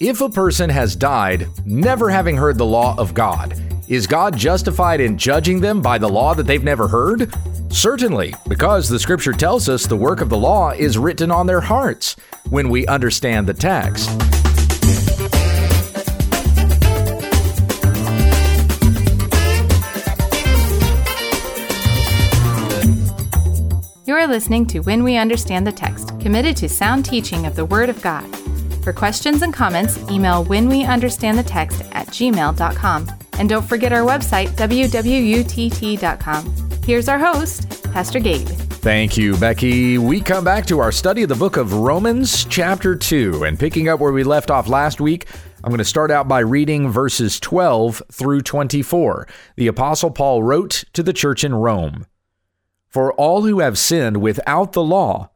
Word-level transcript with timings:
If 0.00 0.20
a 0.20 0.28
person 0.28 0.70
has 0.70 0.96
died 0.96 1.46
never 1.64 2.10
having 2.10 2.36
heard 2.36 2.58
the 2.58 2.66
law 2.66 2.96
of 2.98 3.14
God, 3.14 3.56
is 3.86 4.08
God 4.08 4.36
justified 4.36 5.00
in 5.00 5.16
judging 5.16 5.60
them 5.60 5.80
by 5.80 5.98
the 5.98 6.08
law 6.08 6.34
that 6.34 6.48
they've 6.48 6.64
never 6.64 6.88
heard? 6.88 7.32
Certainly, 7.70 8.34
because 8.48 8.88
the 8.88 8.98
scripture 8.98 9.32
tells 9.32 9.68
us 9.68 9.86
the 9.86 9.94
work 9.94 10.20
of 10.20 10.30
the 10.30 10.36
law 10.36 10.70
is 10.70 10.98
written 10.98 11.30
on 11.30 11.46
their 11.46 11.60
hearts 11.60 12.16
when 12.50 12.70
we 12.70 12.84
understand 12.88 13.46
the 13.46 13.54
text. 13.54 14.10
You're 24.04 24.26
listening 24.26 24.66
to 24.66 24.80
When 24.80 25.04
We 25.04 25.16
Understand 25.16 25.64
the 25.68 25.72
Text, 25.72 26.18
committed 26.18 26.56
to 26.56 26.68
sound 26.68 27.04
teaching 27.04 27.46
of 27.46 27.54
the 27.54 27.64
Word 27.64 27.88
of 27.88 28.02
God. 28.02 28.28
For 28.84 28.92
questions 28.92 29.40
and 29.40 29.54
comments, 29.54 29.96
email 30.10 30.44
whenweunderstandthetext 30.44 31.88
at 31.92 32.06
gmail.com. 32.08 33.10
And 33.38 33.48
don't 33.48 33.66
forget 33.66 33.94
our 33.94 34.02
website, 34.02 34.48
wwutt.com. 34.48 36.54
Here's 36.84 37.08
our 37.08 37.18
host, 37.18 37.82
Pastor 37.94 38.20
Gabe. 38.20 38.46
Thank 38.46 39.16
you, 39.16 39.38
Becky. 39.38 39.96
We 39.96 40.20
come 40.20 40.44
back 40.44 40.66
to 40.66 40.80
our 40.80 40.92
study 40.92 41.22
of 41.22 41.30
the 41.30 41.34
book 41.34 41.56
of 41.56 41.72
Romans, 41.72 42.44
chapter 42.44 42.94
2. 42.94 43.44
And 43.44 43.58
picking 43.58 43.88
up 43.88 44.00
where 44.00 44.12
we 44.12 44.22
left 44.22 44.50
off 44.50 44.68
last 44.68 45.00
week, 45.00 45.28
I'm 45.64 45.70
going 45.70 45.78
to 45.78 45.84
start 45.84 46.10
out 46.10 46.28
by 46.28 46.40
reading 46.40 46.90
verses 46.90 47.40
12 47.40 48.02
through 48.12 48.42
24. 48.42 49.26
The 49.56 49.66
Apostle 49.66 50.10
Paul 50.10 50.42
wrote 50.42 50.84
to 50.92 51.02
the 51.02 51.14
church 51.14 51.42
in 51.42 51.54
Rome 51.54 52.04
For 52.90 53.14
all 53.14 53.44
who 53.44 53.60
have 53.60 53.78
sinned 53.78 54.18
without 54.18 54.74
the 54.74 54.84
law 54.84 55.30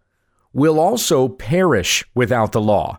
will 0.53 0.79
also 0.79 1.29
perish 1.29 2.05
without 2.15 2.53
the 2.53 2.61
law 2.61 2.99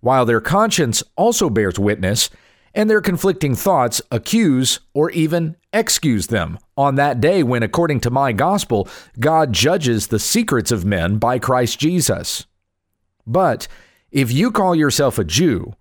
while 0.00 0.24
their 0.24 0.40
conscience 0.40 1.02
also 1.16 1.50
bears 1.50 1.78
witness, 1.78 2.30
and 2.74 2.90
their 2.90 3.00
conflicting 3.00 3.54
thoughts 3.54 4.02
accuse 4.10 4.80
or 4.92 5.10
even 5.10 5.56
excuse 5.72 6.26
them 6.26 6.58
on 6.76 6.96
that 6.96 7.20
day 7.20 7.42
when, 7.42 7.62
according 7.62 8.00
to 8.00 8.10
my 8.10 8.32
gospel, 8.32 8.86
God 9.18 9.52
judges 9.52 10.08
the 10.08 10.18
secrets 10.18 10.70
of 10.70 10.84
men 10.84 11.16
by 11.16 11.38
Christ 11.38 11.78
Jesus. 11.78 12.46
But 13.26 13.66
if 14.10 14.30
you 14.30 14.50
call 14.50 14.74
yourself 14.74 15.18
a 15.18 15.24
Jew 15.24 15.74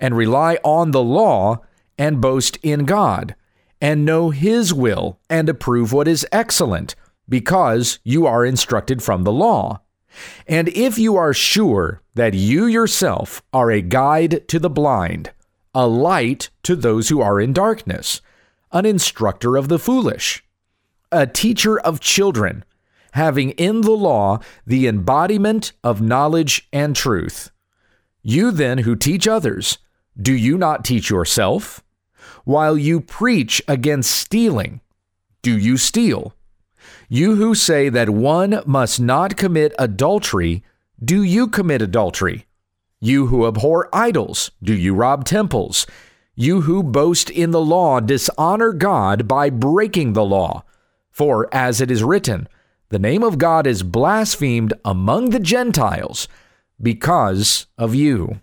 and 0.00 0.16
rely 0.16 0.58
on 0.64 0.90
the 0.90 1.02
law 1.02 1.60
and 1.98 2.20
boast 2.20 2.58
in 2.62 2.84
God, 2.84 3.34
and 3.80 4.04
know 4.04 4.30
His 4.30 4.72
will 4.72 5.18
and 5.28 5.48
approve 5.48 5.92
what 5.92 6.08
is 6.08 6.26
excellent, 6.32 6.94
because 7.28 7.98
you 8.04 8.26
are 8.26 8.44
instructed 8.44 9.02
from 9.02 9.24
the 9.24 9.32
law, 9.32 9.80
and 10.46 10.68
if 10.68 10.98
you 10.98 11.16
are 11.16 11.34
sure 11.34 12.02
that 12.14 12.34
you 12.34 12.66
yourself 12.66 13.42
are 13.52 13.70
a 13.70 13.82
guide 13.82 14.46
to 14.48 14.58
the 14.58 14.70
blind, 14.70 15.30
a 15.74 15.86
light 15.86 16.50
to 16.62 16.74
those 16.74 17.08
who 17.08 17.20
are 17.20 17.40
in 17.40 17.52
darkness, 17.52 18.20
an 18.72 18.84
instructor 18.84 19.56
of 19.56 19.68
the 19.68 19.78
foolish, 19.78 20.44
a 21.12 21.26
teacher 21.26 21.78
of 21.78 22.00
children, 22.00 22.64
having 23.12 23.50
in 23.52 23.80
the 23.82 23.92
law 23.92 24.38
the 24.66 24.86
embodiment 24.86 25.72
of 25.82 26.00
knowledge 26.00 26.68
and 26.72 26.94
truth. 26.94 27.50
You 28.22 28.50
then 28.50 28.78
who 28.78 28.96
teach 28.96 29.26
others, 29.26 29.78
do 30.20 30.32
you 30.32 30.58
not 30.58 30.84
teach 30.84 31.10
yourself? 31.10 31.82
While 32.44 32.76
you 32.76 33.00
preach 33.00 33.62
against 33.68 34.10
stealing, 34.10 34.80
do 35.42 35.56
you 35.56 35.76
steal? 35.76 36.34
You 37.10 37.36
who 37.36 37.54
say 37.54 37.88
that 37.88 38.10
one 38.10 38.60
must 38.66 39.00
not 39.00 39.38
commit 39.38 39.74
adultery, 39.78 40.62
do 41.02 41.22
you 41.22 41.48
commit 41.48 41.80
adultery? 41.80 42.46
You 43.00 43.28
who 43.28 43.46
abhor 43.46 43.88
idols, 43.94 44.50
do 44.62 44.74
you 44.74 44.94
rob 44.94 45.24
temples? 45.24 45.86
You 46.34 46.62
who 46.62 46.82
boast 46.82 47.30
in 47.30 47.50
the 47.50 47.62
law 47.62 48.00
dishonor 48.00 48.74
God 48.74 49.26
by 49.26 49.48
breaking 49.48 50.12
the 50.12 50.24
law. 50.24 50.64
For 51.10 51.48
as 51.50 51.80
it 51.80 51.90
is 51.90 52.04
written, 52.04 52.46
the 52.90 52.98
name 52.98 53.22
of 53.22 53.38
God 53.38 53.66
is 53.66 53.82
blasphemed 53.82 54.74
among 54.84 55.30
the 55.30 55.40
Gentiles 55.40 56.28
because 56.80 57.66
of 57.78 57.94
you. 57.94 58.40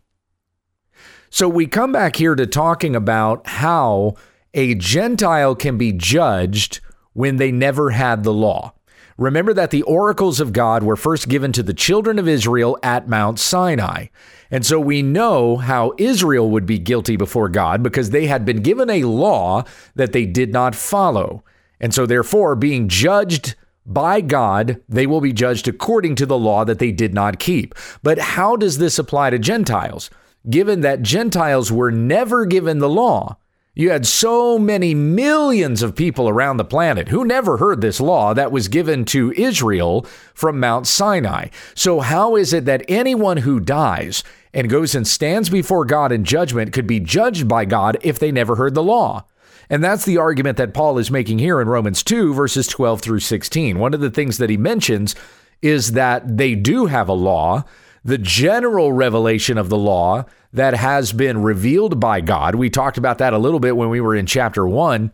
So 1.30 1.48
we 1.48 1.68
come 1.68 1.92
back 1.92 2.16
here 2.16 2.34
to 2.34 2.48
talking 2.48 2.96
about 2.96 3.46
how 3.46 4.16
a 4.56 4.74
Gentile 4.74 5.54
can 5.54 5.78
be 5.78 5.92
judged 5.92 6.80
when 7.16 7.38
they 7.38 7.52
never 7.52 7.90
had 7.92 8.24
the 8.24 8.34
law. 8.34 8.74
Remember 9.18 9.54
that 9.54 9.72
the 9.72 9.84
oracles 9.84 10.42
of 10.42 10.52
God 10.52 10.84
were 10.84 10.98
first 10.98 11.30
given 11.30 11.54
to 11.54 11.64
the 11.64 11.74
children 11.74 12.20
of 12.20 12.28
Israel 12.28 12.78
at 12.84 13.08
Mount 13.08 13.40
Sinai. 13.40 14.08
And 14.52 14.66
so 14.66 14.78
we 14.78 15.02
know 15.02 15.56
how 15.56 15.94
Israel 15.98 16.50
would 16.52 16.66
be 16.66 16.78
guilty 16.78 17.16
before 17.16 17.48
God 17.48 17.82
because 17.82 18.10
they 18.10 18.28
had 18.28 18.44
been 18.44 18.62
given 18.62 18.90
a 18.90 19.06
law 19.06 19.64
that 19.96 20.12
they 20.12 20.26
did 20.26 20.52
not 20.52 20.76
follow. 20.76 21.46
And 21.80 21.94
so, 21.94 22.06
therefore, 22.06 22.56
being 22.56 22.90
judged 22.90 23.56
by 23.86 24.20
God, 24.20 24.82
they 24.90 25.08
will 25.08 25.22
be 25.22 25.34
judged 25.34 25.70
according 25.70 26.16
to 26.16 26.26
the 26.26 26.38
law 26.38 26.66
that 26.66 26.80
they 26.80 26.92
did 26.92 27.14
not 27.14 27.40
keep. 27.40 27.74
But 28.04 28.20
how 28.20 28.58
does 28.58 28.80
this 28.80 29.00
apply 29.00 29.30
to 29.30 29.40
Gentiles? 29.40 30.10
Given 30.50 30.82
that 30.82 31.02
Gentiles 31.02 31.72
were 31.72 31.92
never 31.92 32.46
given 32.46 32.80
the 32.80 32.90
law, 32.90 33.38
you 33.76 33.90
had 33.90 34.08
so 34.08 34.58
many 34.58 34.96
millions 34.96 35.84
of 35.84 35.96
people 35.96 36.30
around 36.30 36.58
the 36.58 36.64
planet 36.64 37.10
who 37.10 37.26
never 37.26 37.58
heard 37.58 37.82
this 37.82 38.00
law 38.00 38.34
that 38.34 38.52
was 38.52 38.70
given 38.70 39.04
to 39.06 39.34
Israel 39.34 40.06
from 40.34 40.60
Mount 40.62 40.88
Sinai. 40.88 41.50
So, 41.76 42.00
how 42.00 42.38
is 42.38 42.54
it 42.54 42.64
that 42.66 42.86
anyone 42.88 43.38
who 43.38 43.60
dies 43.60 44.24
and 44.54 44.70
goes 44.70 44.96
and 44.96 45.06
stands 45.06 45.50
before 45.50 45.84
God 45.84 46.14
in 46.14 46.24
judgment 46.24 46.72
could 46.72 46.88
be 46.88 47.02
judged 47.02 47.50
by 47.50 47.66
God 47.66 47.98
if 48.02 48.18
they 48.18 48.32
never 48.32 48.56
heard 48.56 48.76
the 48.76 48.84
law? 48.84 49.26
And 49.70 49.84
that's 49.84 50.06
the 50.06 50.18
argument 50.18 50.58
that 50.58 50.74
Paul 50.74 50.98
is 50.98 51.12
making 51.12 51.40
here 51.40 51.60
in 51.60 51.68
Romans 51.68 52.02
2, 52.02 52.34
verses 52.34 52.68
12 52.68 53.02
through 53.02 53.20
16. 53.20 53.78
One 53.78 53.94
of 53.94 54.00
the 54.00 54.12
things 54.12 54.38
that 54.38 54.50
he 54.50 54.58
mentions 54.58 55.16
is 55.62 55.94
that 55.94 56.38
they 56.38 56.56
do 56.56 56.86
have 56.86 57.10
a 57.10 57.14
law, 57.14 57.66
the 58.06 58.20
general 58.20 58.94
revelation 58.94 59.58
of 59.58 59.70
the 59.70 59.78
law 59.78 60.26
that 60.56 60.74
has 60.74 61.14
been 61.14 61.42
revealed 61.42 62.00
by 62.00 62.22
God. 62.22 62.56
We 62.56 62.70
talked 62.70 62.98
about 62.98 63.18
that 63.20 63.34
a 63.34 63.38
little 63.38 63.60
bit 63.60 63.78
when 63.78 63.90
we 63.90 64.02
were 64.02 64.16
in 64.16 64.26
chapter 64.26 64.68
one. 64.68 65.12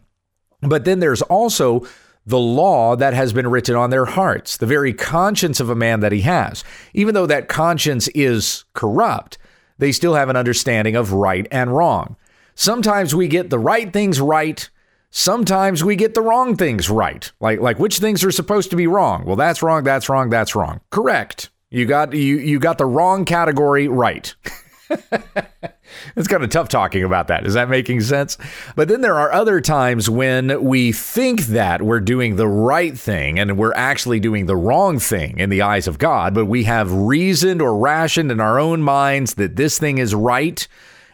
But 0.61 0.85
then 0.85 0.99
there's 0.99 1.23
also 1.23 1.85
the 2.25 2.39
law 2.39 2.95
that 2.95 3.13
has 3.13 3.33
been 3.33 3.47
written 3.47 3.75
on 3.75 3.89
their 3.89 4.05
hearts, 4.05 4.57
the 4.57 4.67
very 4.67 4.93
conscience 4.93 5.59
of 5.59 5.69
a 5.69 5.75
man 5.75 6.01
that 6.01 6.11
he 6.11 6.21
has. 6.21 6.63
Even 6.93 7.15
though 7.15 7.25
that 7.25 7.47
conscience 7.47 8.07
is 8.09 8.65
corrupt, 8.73 9.37
they 9.79 9.91
still 9.91 10.13
have 10.13 10.29
an 10.29 10.35
understanding 10.35 10.95
of 10.95 11.13
right 11.13 11.47
and 11.51 11.75
wrong. 11.75 12.15
Sometimes 12.53 13.15
we 13.15 13.27
get 13.27 13.49
the 13.49 13.57
right 13.57 13.91
things 13.91 14.21
right. 14.21 14.69
Sometimes 15.09 15.83
we 15.83 15.95
get 15.95 16.13
the 16.13 16.21
wrong 16.21 16.55
things 16.55 16.89
right. 16.89 17.31
Like 17.39 17.59
like 17.59 17.79
which 17.79 17.97
things 17.97 18.23
are 18.23 18.31
supposed 18.31 18.69
to 18.69 18.75
be 18.75 18.85
wrong? 18.85 19.25
Well, 19.25 19.35
that's 19.35 19.63
wrong, 19.63 19.83
that's 19.83 20.07
wrong, 20.07 20.29
that's 20.29 20.55
wrong. 20.55 20.81
Correct. 20.91 21.49
You 21.71 21.85
got 21.85 22.13
you 22.13 22.37
you 22.37 22.59
got 22.59 22.77
the 22.77 22.85
wrong 22.85 23.25
category 23.25 23.87
right. 23.87 24.33
it's 26.15 26.27
kind 26.27 26.43
of 26.43 26.49
tough 26.49 26.69
talking 26.69 27.03
about 27.03 27.27
that. 27.27 27.45
Is 27.45 27.53
that 27.53 27.69
making 27.69 28.01
sense? 28.01 28.37
But 28.75 28.87
then 28.87 29.01
there 29.01 29.15
are 29.15 29.31
other 29.31 29.61
times 29.61 30.09
when 30.09 30.63
we 30.63 30.91
think 30.91 31.47
that 31.47 31.81
we're 31.81 31.99
doing 31.99 32.35
the 32.35 32.47
right 32.47 32.97
thing 32.97 33.39
and 33.39 33.57
we're 33.57 33.73
actually 33.73 34.19
doing 34.19 34.45
the 34.45 34.55
wrong 34.55 34.99
thing 34.99 35.37
in 35.37 35.49
the 35.49 35.61
eyes 35.61 35.87
of 35.87 35.97
God, 35.97 36.33
but 36.33 36.45
we 36.45 36.63
have 36.63 36.91
reasoned 36.91 37.61
or 37.61 37.77
rationed 37.77 38.31
in 38.31 38.39
our 38.39 38.59
own 38.59 38.81
minds 38.81 39.35
that 39.35 39.55
this 39.55 39.79
thing 39.79 39.97
is 39.97 40.13
right 40.15 40.67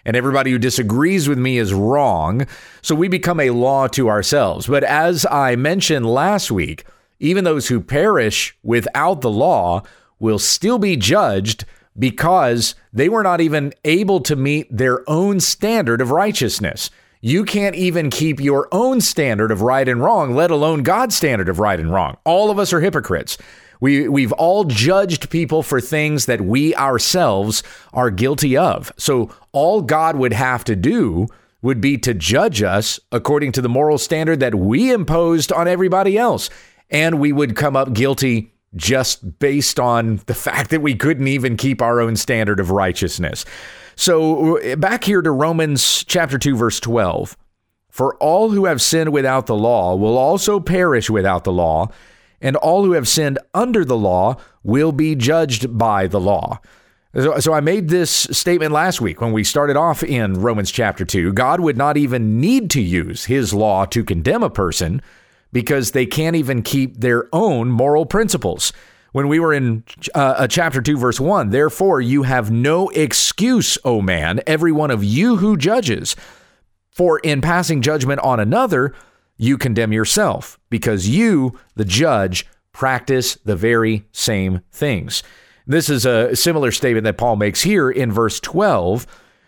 and 0.05 0.15
everybody 0.15 0.51
who 0.51 0.57
disagrees 0.57 1.27
with 1.27 1.37
me 1.37 1.57
is 1.57 1.73
wrong. 1.73 2.47
So 2.81 2.95
we 2.95 3.09
become 3.09 3.39
a 3.39 3.49
law 3.49 3.87
to 3.87 4.07
ourselves. 4.07 4.65
But 4.65 4.83
as 4.85 5.25
I 5.29 5.57
mentioned 5.57 6.05
last 6.05 6.49
week, 6.49 6.85
even 7.19 7.43
those 7.43 7.67
who 7.67 7.81
perish 7.81 8.57
without 8.63 9.21
the 9.21 9.29
law 9.29 9.83
will 10.19 10.39
still 10.39 10.79
be 10.79 10.95
judged 10.95 11.65
because 11.97 12.75
they 12.93 13.09
were 13.09 13.23
not 13.23 13.41
even 13.41 13.73
able 13.83 14.19
to 14.21 14.35
meet 14.35 14.67
their 14.75 15.07
own 15.09 15.39
standard 15.39 16.01
of 16.01 16.11
righteousness. 16.11 16.89
You 17.21 17.43
can't 17.43 17.75
even 17.75 18.09
keep 18.09 18.39
your 18.39 18.67
own 18.71 19.01
standard 19.01 19.51
of 19.51 19.61
right 19.61 19.87
and 19.87 20.01
wrong, 20.01 20.35
let 20.35 20.51
alone 20.51 20.83
God's 20.83 21.15
standard 21.15 21.49
of 21.49 21.59
right 21.59 21.79
and 21.79 21.91
wrong. 21.91 22.17
All 22.23 22.51
of 22.51 22.59
us 22.59 22.71
are 22.71 22.81
hypocrites. 22.81 23.37
We, 23.79 24.07
we've 24.07 24.31
all 24.33 24.63
judged 24.63 25.29
people 25.29 25.63
for 25.63 25.81
things 25.81 26.25
that 26.25 26.41
we 26.41 26.75
ourselves 26.75 27.63
are 27.93 28.09
guilty 28.09 28.57
of. 28.57 28.91
So, 28.97 29.31
all 29.51 29.81
God 29.81 30.15
would 30.15 30.33
have 30.33 30.63
to 30.65 30.75
do 30.75 31.27
would 31.61 31.81
be 31.81 31.97
to 31.97 32.13
judge 32.13 32.61
us 32.61 32.99
according 33.11 33.51
to 33.53 33.61
the 33.61 33.69
moral 33.69 33.97
standard 33.97 34.39
that 34.39 34.55
we 34.55 34.91
imposed 34.91 35.51
on 35.51 35.67
everybody 35.67 36.17
else. 36.17 36.49
And 36.89 37.19
we 37.19 37.31
would 37.33 37.55
come 37.55 37.75
up 37.75 37.93
guilty 37.93 38.53
just 38.77 39.39
based 39.39 39.79
on 39.79 40.21
the 40.27 40.33
fact 40.33 40.69
that 40.69 40.81
we 40.81 40.95
couldn't 40.95 41.27
even 41.27 41.57
keep 41.57 41.81
our 41.81 41.99
own 41.99 42.15
standard 42.15 42.59
of 42.59 42.71
righteousness. 42.71 43.45
So, 43.95 44.75
back 44.77 45.03
here 45.03 45.21
to 45.21 45.31
Romans 45.31 46.03
chapter 46.03 46.37
2, 46.37 46.55
verse 46.55 46.79
12. 46.79 47.35
For 47.89 48.15
all 48.17 48.51
who 48.51 48.65
have 48.65 48.79
sinned 48.81 49.11
without 49.11 49.47
the 49.47 49.55
law 49.55 49.95
will 49.95 50.17
also 50.17 50.59
perish 50.59 51.09
without 51.09 51.43
the 51.43 51.51
law, 51.51 51.89
and 52.39 52.55
all 52.55 52.85
who 52.85 52.91
have 52.91 53.07
sinned 53.07 53.39
under 53.55 53.83
the 53.83 53.97
law 53.97 54.35
will 54.61 54.91
be 54.91 55.15
judged 55.15 55.75
by 55.75 56.05
the 56.05 56.19
law. 56.19 56.59
So, 57.15 57.39
so, 57.39 57.53
I 57.53 57.59
made 57.61 57.89
this 57.89 58.11
statement 58.11 58.71
last 58.71 59.01
week 59.01 59.19
when 59.19 59.31
we 59.31 59.43
started 59.43 59.75
off 59.75 60.03
in 60.03 60.35
Romans 60.35 60.69
chapter 60.69 61.03
2. 61.03 61.33
God 61.33 61.59
would 61.59 61.77
not 61.77 61.97
even 61.97 62.39
need 62.39 62.69
to 62.71 62.81
use 62.81 63.25
his 63.25 63.51
law 63.51 63.85
to 63.85 64.03
condemn 64.03 64.43
a 64.43 64.49
person 64.51 65.01
because 65.51 65.91
they 65.91 66.05
can't 66.05 66.35
even 66.35 66.61
keep 66.61 66.97
their 66.97 67.27
own 67.33 67.69
moral 67.69 68.05
principles. 68.05 68.73
When 69.13 69.27
we 69.27 69.39
were 69.39 69.53
in 69.53 69.83
uh, 70.13 70.47
chapter 70.47 70.81
2, 70.81 70.97
verse 70.97 71.19
1, 71.19 71.49
therefore 71.49 72.01
you 72.01 72.23
have 72.23 72.51
no 72.51 72.89
excuse, 72.89 73.77
O 73.83 74.01
man, 74.01 74.41
every 74.45 74.71
one 74.71 74.91
of 74.91 75.03
you 75.03 75.37
who 75.37 75.57
judges. 75.57 76.15
For 76.91 77.19
in 77.19 77.41
passing 77.41 77.81
judgment 77.81 78.19
on 78.21 78.39
another, 78.39 78.93
you 79.37 79.57
condemn 79.57 79.93
yourself, 79.93 80.59
because 80.69 81.07
you, 81.07 81.57
the 81.75 81.85
judge, 81.85 82.45
practice 82.73 83.35
the 83.45 83.55
very 83.55 84.05
same 84.11 84.61
things. 84.71 85.23
This 85.65 85.89
is 85.89 86.05
a 86.05 86.35
similar 86.35 86.71
statement 86.71 87.03
that 87.05 87.17
Paul 87.17 87.35
makes 87.35 87.61
here 87.61 87.89
in 87.89 88.11
verse 88.11 88.39
12. 88.39 89.05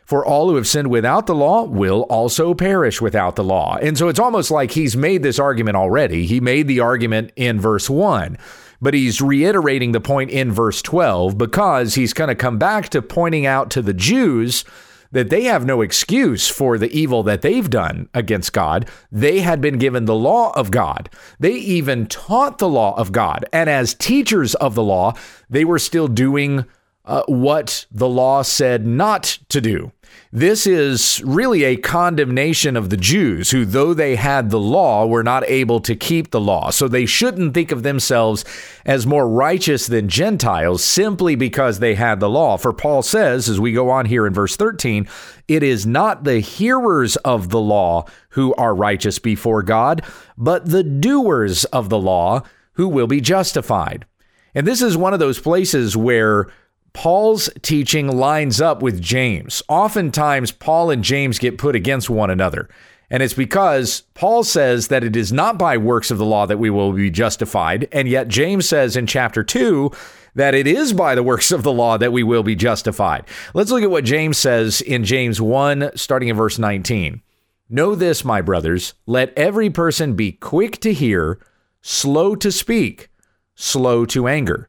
For 0.10 0.26
all 0.26 0.50
who 0.50 0.56
have 0.56 0.66
sinned 0.66 0.90
without 0.90 1.28
the 1.28 1.36
law 1.36 1.66
will 1.66 2.02
also 2.10 2.56
perish 2.56 3.00
without 3.00 3.36
the 3.36 3.44
law. 3.44 3.78
And 3.80 3.96
so 3.96 4.08
it's 4.08 4.18
almost 4.18 4.50
like 4.50 4.72
he's 4.72 4.98
made 4.98 5.22
this 5.22 5.38
argument 5.38 5.78
already. 5.78 6.26
He 6.26 6.40
made 6.40 6.68
the 6.68 6.80
argument 6.80 7.32
in 7.36 7.60
verse 7.62 7.92
1, 7.92 8.36
but 8.82 8.96
he's 8.96 9.22
reiterating 9.22 9.92
the 9.92 10.02
point 10.02 10.32
in 10.32 10.52
verse 10.52 10.82
12 10.82 11.38
because 11.38 11.94
he's 11.94 12.14
going 12.14 12.30
to 12.30 12.34
come 12.34 12.58
back 12.58 12.90
to 12.90 13.04
pointing 13.04 13.46
out 13.46 13.70
to 13.70 13.84
the 13.84 13.94
Jews 13.94 14.66
that 15.12 15.30
they 15.30 15.44
have 15.44 15.64
no 15.64 15.82
excuse 15.82 16.48
for 16.48 16.80
the 16.80 16.92
evil 16.92 17.22
that 17.22 17.44
they've 17.44 17.70
done 17.70 18.10
against 18.16 18.52
God. 18.52 18.90
They 19.12 19.42
had 19.42 19.62
been 19.62 19.78
given 19.78 20.06
the 20.06 20.16
law 20.16 20.54
of 20.56 20.72
God. 20.72 21.12
They 21.40 21.54
even 21.54 22.08
taught 22.08 22.58
the 22.58 22.68
law 22.68 22.98
of 22.98 23.12
God. 23.12 23.46
And 23.54 23.70
as 23.70 23.94
teachers 23.94 24.56
of 24.56 24.74
the 24.74 24.82
law, 24.82 25.14
they 25.52 25.66
were 25.66 25.78
still 25.78 26.08
doing 26.08 26.66
uh, 27.06 27.24
what 27.28 27.86
the 27.92 28.08
law 28.08 28.42
said 28.42 28.86
not 28.86 29.40
to 29.50 29.62
do. 29.62 29.92
This 30.32 30.68
is 30.68 31.24
really 31.26 31.64
a 31.64 31.76
condemnation 31.76 32.78
of 32.78 32.92
the 32.92 32.98
Jews, 32.98 33.50
who, 33.50 33.66
though 33.66 33.96
they 33.96 34.16
had 34.16 34.52
the 34.52 34.60
law, 34.60 35.08
were 35.08 35.24
not 35.24 35.44
able 35.50 35.80
to 35.80 35.96
keep 35.96 36.30
the 36.30 36.40
law. 36.40 36.70
So 36.70 36.88
they 36.88 37.08
shouldn't 37.08 37.56
think 37.56 37.72
of 37.72 37.82
themselves 37.82 38.46
as 38.86 39.08
more 39.08 39.28
righteous 39.28 39.88
than 39.88 40.08
Gentiles 40.08 40.86
simply 40.86 41.34
because 41.34 41.80
they 41.80 41.96
had 41.96 42.20
the 42.20 42.30
law. 42.30 42.58
For 42.58 42.72
Paul 42.74 43.02
says, 43.02 43.50
as 43.50 43.60
we 43.60 43.72
go 43.72 43.90
on 43.90 44.06
here 44.06 44.28
in 44.28 44.34
verse 44.34 44.56
13, 44.56 45.08
it 45.48 45.64
is 45.64 45.88
not 45.88 46.26
the 46.26 46.42
hearers 46.42 47.16
of 47.18 47.50
the 47.50 47.60
law 47.60 48.06
who 48.30 48.54
are 48.54 48.76
righteous 48.76 49.18
before 49.18 49.64
God, 49.64 50.04
but 50.38 50.70
the 50.70 50.84
doers 50.84 51.66
of 51.66 51.90
the 51.90 51.98
law 51.98 52.44
who 52.74 52.88
will 52.88 53.08
be 53.08 53.20
justified. 53.20 54.06
And 54.54 54.68
this 54.68 54.84
is 54.84 54.96
one 54.96 55.14
of 55.14 55.20
those 55.20 55.40
places 55.40 55.98
where 55.98 56.52
Paul's 56.94 57.50
teaching 57.62 58.08
lines 58.08 58.62
up 58.62 58.82
with 58.82 59.02
James. 59.02 59.62
Oftentimes, 59.68 60.52
Paul 60.52 60.90
and 60.90 61.04
James 61.04 61.40
get 61.40 61.58
put 61.58 61.76
against 61.76 62.10
one 62.10 62.30
another. 62.30 62.70
And 63.10 63.24
it's 63.24 63.34
because 63.34 64.04
Paul 64.14 64.44
says 64.44 64.90
that 64.90 65.04
it 65.04 65.16
is 65.16 65.32
not 65.32 65.58
by 65.58 65.78
works 65.78 66.12
of 66.12 66.18
the 66.18 66.26
law 66.26 66.46
that 66.46 66.60
we 66.60 66.70
will 66.70 66.94
be 66.94 67.10
justified. 67.10 67.88
And 67.92 68.08
yet, 68.08 68.28
James 68.28 68.68
says 68.70 68.96
in 68.96 69.08
chapter 69.08 69.44
2 69.44 69.92
that 70.36 70.54
it 70.54 70.68
is 70.68 70.94
by 70.94 71.16
the 71.16 71.24
works 71.24 71.52
of 71.52 71.64
the 71.64 71.72
law 71.72 71.98
that 71.98 72.14
we 72.14 72.22
will 72.22 72.44
be 72.44 72.56
justified. 72.56 73.26
Let's 73.54 73.72
look 73.72 73.82
at 73.82 73.92
what 73.92 74.04
James 74.04 74.38
says 74.38 74.82
in 74.82 75.04
James 75.04 75.42
1, 75.42 75.92
starting 75.96 76.30
in 76.30 76.36
verse 76.36 76.60
19. 76.60 77.22
Know 77.68 77.96
this, 77.96 78.24
my 78.24 78.42
brothers, 78.42 78.94
let 79.06 79.38
every 79.38 79.70
person 79.70 80.16
be 80.16 80.32
quick 80.32 80.80
to 80.82 80.94
hear, 80.94 81.40
slow 81.82 82.36
to 82.36 82.52
speak, 82.52 83.10
slow 83.56 84.06
to 84.06 84.28
anger 84.28 84.69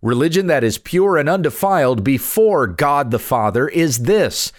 Religion 0.00 0.46
that 0.46 0.62
is 0.62 0.78
pure 0.78 1.16
and 1.16 1.28
undefiled 1.28 2.04
before 2.04 2.66
God 2.66 3.10
the 3.10 3.18
Father 3.18 3.68
is 3.68 4.00
this 4.00 4.52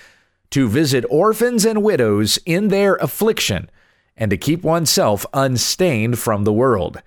to 0.52 0.68
visit 0.68 1.06
orphans 1.10 1.66
and 1.66 1.84
widows 1.84 2.40
in 2.46 2.68
their 2.68 2.96
affliction 2.96 3.70
and 4.18 4.32
to 4.32 4.38
keep 4.38 4.64
oneself 4.64 5.26
unstained 5.34 6.20
from 6.20 6.44
the 6.44 6.52
world. 6.52 7.02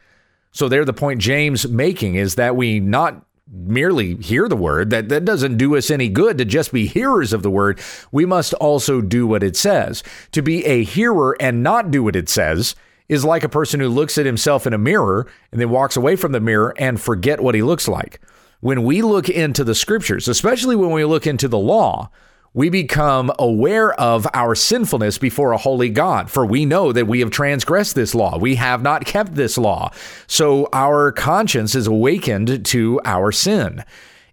So, 0.50 0.68
there, 0.68 0.84
the 0.84 0.92
point 0.92 1.20
James 1.20 1.68
making 1.68 2.14
is 2.14 2.36
that 2.36 2.56
we 2.56 2.80
not 2.80 3.26
merely 3.50 4.16
hear 4.16 4.48
the 4.48 4.56
word, 4.56 4.88
that, 4.90 5.10
that 5.10 5.26
doesn't 5.26 5.58
do 5.58 5.76
us 5.76 5.90
any 5.90 6.08
good 6.08 6.38
to 6.38 6.44
just 6.44 6.72
be 6.72 6.86
hearers 6.86 7.34
of 7.34 7.42
the 7.42 7.50
word. 7.50 7.80
We 8.10 8.24
must 8.24 8.54
also 8.54 9.02
do 9.02 9.26
what 9.26 9.42
it 9.42 9.56
says. 9.56 10.02
To 10.32 10.40
be 10.40 10.64
a 10.64 10.84
hearer 10.84 11.36
and 11.38 11.62
not 11.62 11.90
do 11.90 12.02
what 12.02 12.16
it 12.16 12.30
says 12.30 12.74
is 13.12 13.26
like 13.26 13.44
a 13.44 13.48
person 13.48 13.78
who 13.78 13.90
looks 13.90 14.16
at 14.16 14.24
himself 14.24 14.66
in 14.66 14.72
a 14.72 14.78
mirror 14.78 15.26
and 15.50 15.60
then 15.60 15.68
walks 15.68 15.98
away 15.98 16.16
from 16.16 16.32
the 16.32 16.40
mirror 16.40 16.72
and 16.78 16.98
forget 16.98 17.42
what 17.42 17.54
he 17.54 17.60
looks 17.60 17.86
like. 17.86 18.18
When 18.60 18.84
we 18.84 19.02
look 19.02 19.28
into 19.28 19.64
the 19.64 19.74
scriptures, 19.74 20.28
especially 20.28 20.76
when 20.76 20.92
we 20.92 21.04
look 21.04 21.26
into 21.26 21.46
the 21.46 21.58
law, 21.58 22.10
we 22.54 22.70
become 22.70 23.30
aware 23.38 23.92
of 24.00 24.26
our 24.32 24.54
sinfulness 24.54 25.18
before 25.18 25.52
a 25.52 25.58
holy 25.58 25.90
God, 25.90 26.30
for 26.30 26.46
we 26.46 26.64
know 26.64 26.90
that 26.90 27.06
we 27.06 27.20
have 27.20 27.30
transgressed 27.30 27.94
this 27.94 28.14
law. 28.14 28.38
We 28.38 28.54
have 28.54 28.80
not 28.80 29.04
kept 29.04 29.34
this 29.34 29.58
law. 29.58 29.90
So 30.26 30.70
our 30.72 31.12
conscience 31.12 31.74
is 31.74 31.86
awakened 31.86 32.64
to 32.64 32.98
our 33.04 33.30
sin. 33.30 33.84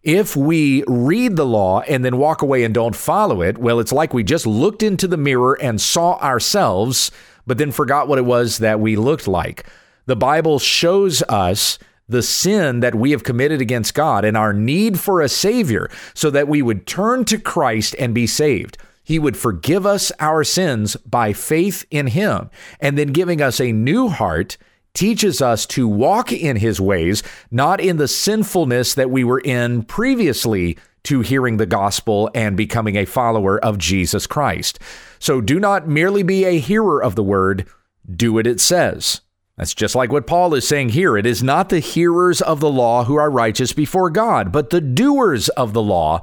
If 0.04 0.38
we 0.38 0.86
read 0.88 1.36
the 1.36 1.46
law 1.46 1.82
and 1.82 2.06
then 2.06 2.16
walk 2.16 2.42
away 2.42 2.64
and 2.64 2.74
don't 2.74 2.96
follow 2.96 3.42
it, 3.42 3.58
well, 3.58 3.82
it's 3.82 3.92
like 3.92 4.14
we 4.14 4.24
just 4.24 4.48
looked 4.48 4.84
into 4.84 5.10
the 5.10 5.18
mirror 5.18 5.58
and 5.62 5.82
saw 5.82 6.18
ourselves 6.20 7.12
but 7.50 7.58
then 7.58 7.72
forgot 7.72 8.08
what 8.08 8.20
it 8.20 8.26
was 8.26 8.60
that 8.60 8.80
we 8.80 8.96
looked 8.96 9.28
like. 9.28 9.66
The 10.06 10.16
Bible 10.16 10.60
shows 10.60 11.24
us 11.24 11.80
the 12.08 12.22
sin 12.22 12.82
that 12.82 12.94
we 12.94 13.10
have 13.10 13.24
committed 13.24 13.60
against 13.60 13.96
God 13.96 14.24
and 14.24 14.38
our 14.38 14.54
need 14.54 15.00
for 15.00 15.20
a 15.20 15.28
Savior 15.28 15.90
so 16.14 16.30
that 16.30 16.48
we 16.48 16.62
would 16.62 16.86
turn 16.86 17.26
to 17.26 17.40
Christ 17.40 17.96
and 17.98 18.14
be 18.14 18.28
saved. 18.28 18.78
He 19.04 19.18
would 19.18 19.36
forgive 19.36 19.88
us 19.88 20.12
our 20.20 20.44
sins 20.44 20.96
by 20.98 21.34
faith 21.34 21.86
in 21.90 22.06
Him, 22.06 22.52
and 22.80 23.00
then 23.00 23.08
giving 23.08 23.42
us 23.42 23.60
a 23.60 23.72
new 23.72 24.10
heart 24.10 24.58
teaches 24.94 25.42
us 25.42 25.66
to 25.68 25.88
walk 25.88 26.32
in 26.32 26.58
His 26.58 26.80
ways, 26.80 27.24
not 27.50 27.82
in 27.82 27.98
the 27.98 28.08
sinfulness 28.08 28.94
that 28.94 29.10
we 29.10 29.24
were 29.24 29.42
in 29.42 29.82
previously 29.82 30.78
to 31.06 31.22
hearing 31.22 31.58
the 31.58 31.66
gospel 31.66 32.30
and 32.36 32.56
becoming 32.56 32.96
a 32.96 33.06
follower 33.06 33.58
of 33.66 33.80
Jesus 33.80 34.28
Christ. 34.28 34.78
So 35.20 35.42
do 35.42 35.60
not 35.60 35.88
merely 35.88 36.24
be 36.24 36.46
a 36.46 36.60
hearer 36.60 37.04
of 37.04 37.16
the 37.16 37.24
word, 37.24 37.68
do 38.10 38.34
what 38.34 38.48
it 38.48 38.60
says. 38.60 39.22
That's 39.58 39.74
just 39.74 39.94
like 39.94 40.12
what 40.12 40.26
Paul 40.26 40.54
is 40.54 40.66
saying 40.66 40.90
here. 40.90 41.18
It 41.18 41.26
is 41.26 41.44
not 41.44 41.68
the 41.68 41.80
hearers 41.80 42.42
of 42.42 42.62
the 42.62 42.70
law 42.70 43.04
who 43.04 43.16
are 43.16 43.30
righteous 43.30 43.74
before 43.74 44.10
God, 44.10 44.54
but 44.54 44.70
the 44.70 44.80
doers 44.80 45.50
of 45.50 45.74
the 45.74 45.82
law 45.82 46.22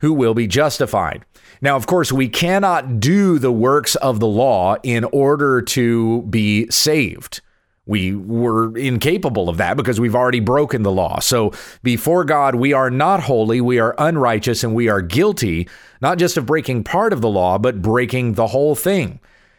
who 0.00 0.12
will 0.12 0.34
be 0.34 0.48
justified. 0.48 1.24
Now, 1.60 1.76
of 1.76 1.86
course, 1.86 2.10
we 2.10 2.28
cannot 2.28 2.98
do 2.98 3.38
the 3.38 3.52
works 3.52 3.94
of 3.94 4.18
the 4.18 4.26
law 4.26 4.76
in 4.82 5.04
order 5.04 5.62
to 5.62 6.22
be 6.22 6.68
saved. 6.70 7.40
We 7.84 8.14
were 8.14 8.76
incapable 8.78 9.48
of 9.48 9.56
that 9.56 9.76
because 9.76 9.98
we've 9.98 10.14
already 10.14 10.38
broken 10.38 10.84
the 10.84 10.92
law. 10.92 11.18
So 11.18 11.52
before 11.82 12.24
God, 12.24 12.54
we 12.54 12.72
are 12.72 12.90
not 12.90 13.24
holy, 13.24 13.60
we 13.60 13.80
are 13.80 13.96
unrighteous, 13.98 14.62
and 14.62 14.72
we 14.72 14.88
are 14.88 15.02
guilty, 15.02 15.68
not 16.00 16.18
just 16.18 16.36
of 16.36 16.46
breaking 16.46 16.84
part 16.84 17.12
of 17.12 17.20
the 17.20 17.28
law, 17.28 17.58
but 17.58 17.82
breaking 17.82 18.34
the 18.34 18.48
whole 18.48 18.76
thing. 18.76 19.18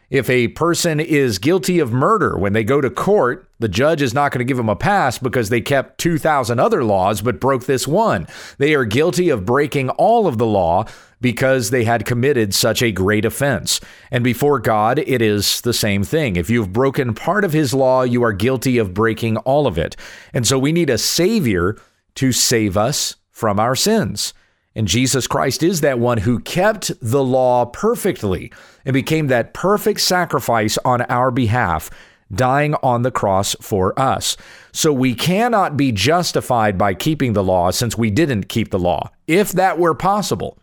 If 0.09 0.29
a 0.29 0.49
person 0.49 0.99
is 0.99 1.39
guilty 1.39 1.79
of 1.79 1.91
murder, 1.91 2.37
when 2.37 2.53
they 2.53 2.63
go 2.63 2.79
to 2.79 2.89
court, 2.89 3.49
the 3.59 3.67
judge 3.67 4.01
is 4.01 4.13
not 4.13 4.31
going 4.31 4.39
to 4.39 4.45
give 4.45 4.57
them 4.57 4.69
a 4.69 4.75
pass 4.75 5.17
because 5.17 5.49
they 5.49 5.59
kept 5.59 5.97
2,000 5.97 6.59
other 6.59 6.83
laws 6.83 7.21
but 7.21 7.39
broke 7.39 7.65
this 7.65 7.87
one. 7.87 8.27
They 8.57 8.75
are 8.75 8.85
guilty 8.85 9.29
of 9.29 9.45
breaking 9.45 9.89
all 9.89 10.27
of 10.27 10.37
the 10.37 10.45
law 10.45 10.85
because 11.23 11.69
they 11.69 11.85
had 11.85 12.05
committed 12.05 12.53
such 12.53 12.83
a 12.83 12.91
great 12.91 13.23
offense. 13.23 13.79
And 14.11 14.23
before 14.23 14.59
God, 14.59 14.99
it 14.99 15.21
is 15.21 15.61
the 15.61 15.73
same 15.73 16.03
thing. 16.03 16.35
If 16.35 16.49
you've 16.51 16.73
broken 16.73 17.15
part 17.15 17.45
of 17.45 17.53
his 17.53 17.73
law, 17.73 18.03
you 18.03 18.21
are 18.23 18.33
guilty 18.33 18.77
of 18.77 18.93
breaking 18.93 19.37
all 19.37 19.65
of 19.65 19.77
it. 19.79 19.95
And 20.33 20.45
so 20.45 20.59
we 20.59 20.73
need 20.73 20.89
a 20.91 20.97
Savior 20.97 21.77
to 22.15 22.33
save 22.33 22.77
us 22.77 23.15
from 23.31 23.57
our 23.57 23.75
sins. 23.75 24.33
And 24.75 24.87
Jesus 24.87 25.25
Christ 25.25 25.63
is 25.63 25.81
that 25.81 25.97
one 25.97 26.17
who 26.17 26.39
kept 26.39 26.91
the 27.01 27.23
law 27.23 27.65
perfectly 27.65 28.51
and 28.85 28.93
became 28.93 29.27
that 29.27 29.53
perfect 29.53 30.01
sacrifice 30.01 30.77
on 30.83 31.03
our 31.03 31.31
behalf, 31.31 31.89
dying 32.33 32.75
on 32.83 33.03
the 33.03 33.11
cross 33.11 33.55
for 33.61 33.97
us. 33.97 34.35
So 34.73 34.91
we 34.91 35.15
cannot 35.15 35.77
be 35.77 35.93
justified 35.93 36.77
by 36.77 36.95
keeping 36.95 37.31
the 37.31 37.43
law 37.43 37.71
since 37.71 37.97
we 37.97 38.09
didn't 38.11 38.49
keep 38.49 38.71
the 38.71 38.79
law, 38.79 39.09
if 39.25 39.53
that 39.53 39.79
were 39.79 39.93
possible. 39.93 40.57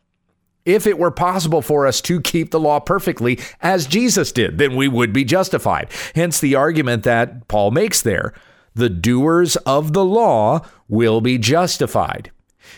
If 0.74 0.86
it 0.86 0.98
were 0.98 1.10
possible 1.10 1.62
for 1.62 1.86
us 1.86 2.00
to 2.02 2.20
keep 2.20 2.50
the 2.50 2.60
law 2.60 2.78
perfectly 2.78 3.40
as 3.60 3.86
Jesus 3.86 4.30
did, 4.30 4.58
then 4.58 4.76
we 4.76 4.86
would 4.86 5.12
be 5.12 5.24
justified. 5.24 5.88
Hence 6.14 6.38
the 6.38 6.54
argument 6.54 7.02
that 7.02 7.48
Paul 7.48 7.72
makes 7.72 8.00
there 8.00 8.32
the 8.74 8.88
doers 8.88 9.56
of 9.56 9.94
the 9.94 10.04
law 10.04 10.60
will 10.88 11.20
be 11.20 11.38
justified. 11.38 12.30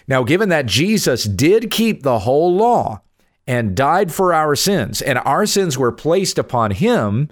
Now, 0.08 0.22
given 0.22 0.48
that 0.48 0.64
Jesus 0.64 1.24
did 1.24 1.70
keep 1.70 2.02
the 2.02 2.20
whole 2.20 2.56
law 2.56 3.02
and 3.46 3.76
died 3.76 4.10
for 4.10 4.32
our 4.32 4.56
sins, 4.56 5.02
and 5.02 5.18
our 5.18 5.44
sins 5.44 5.76
were 5.76 5.92
placed 5.92 6.38
upon 6.38 6.70
him 6.70 7.28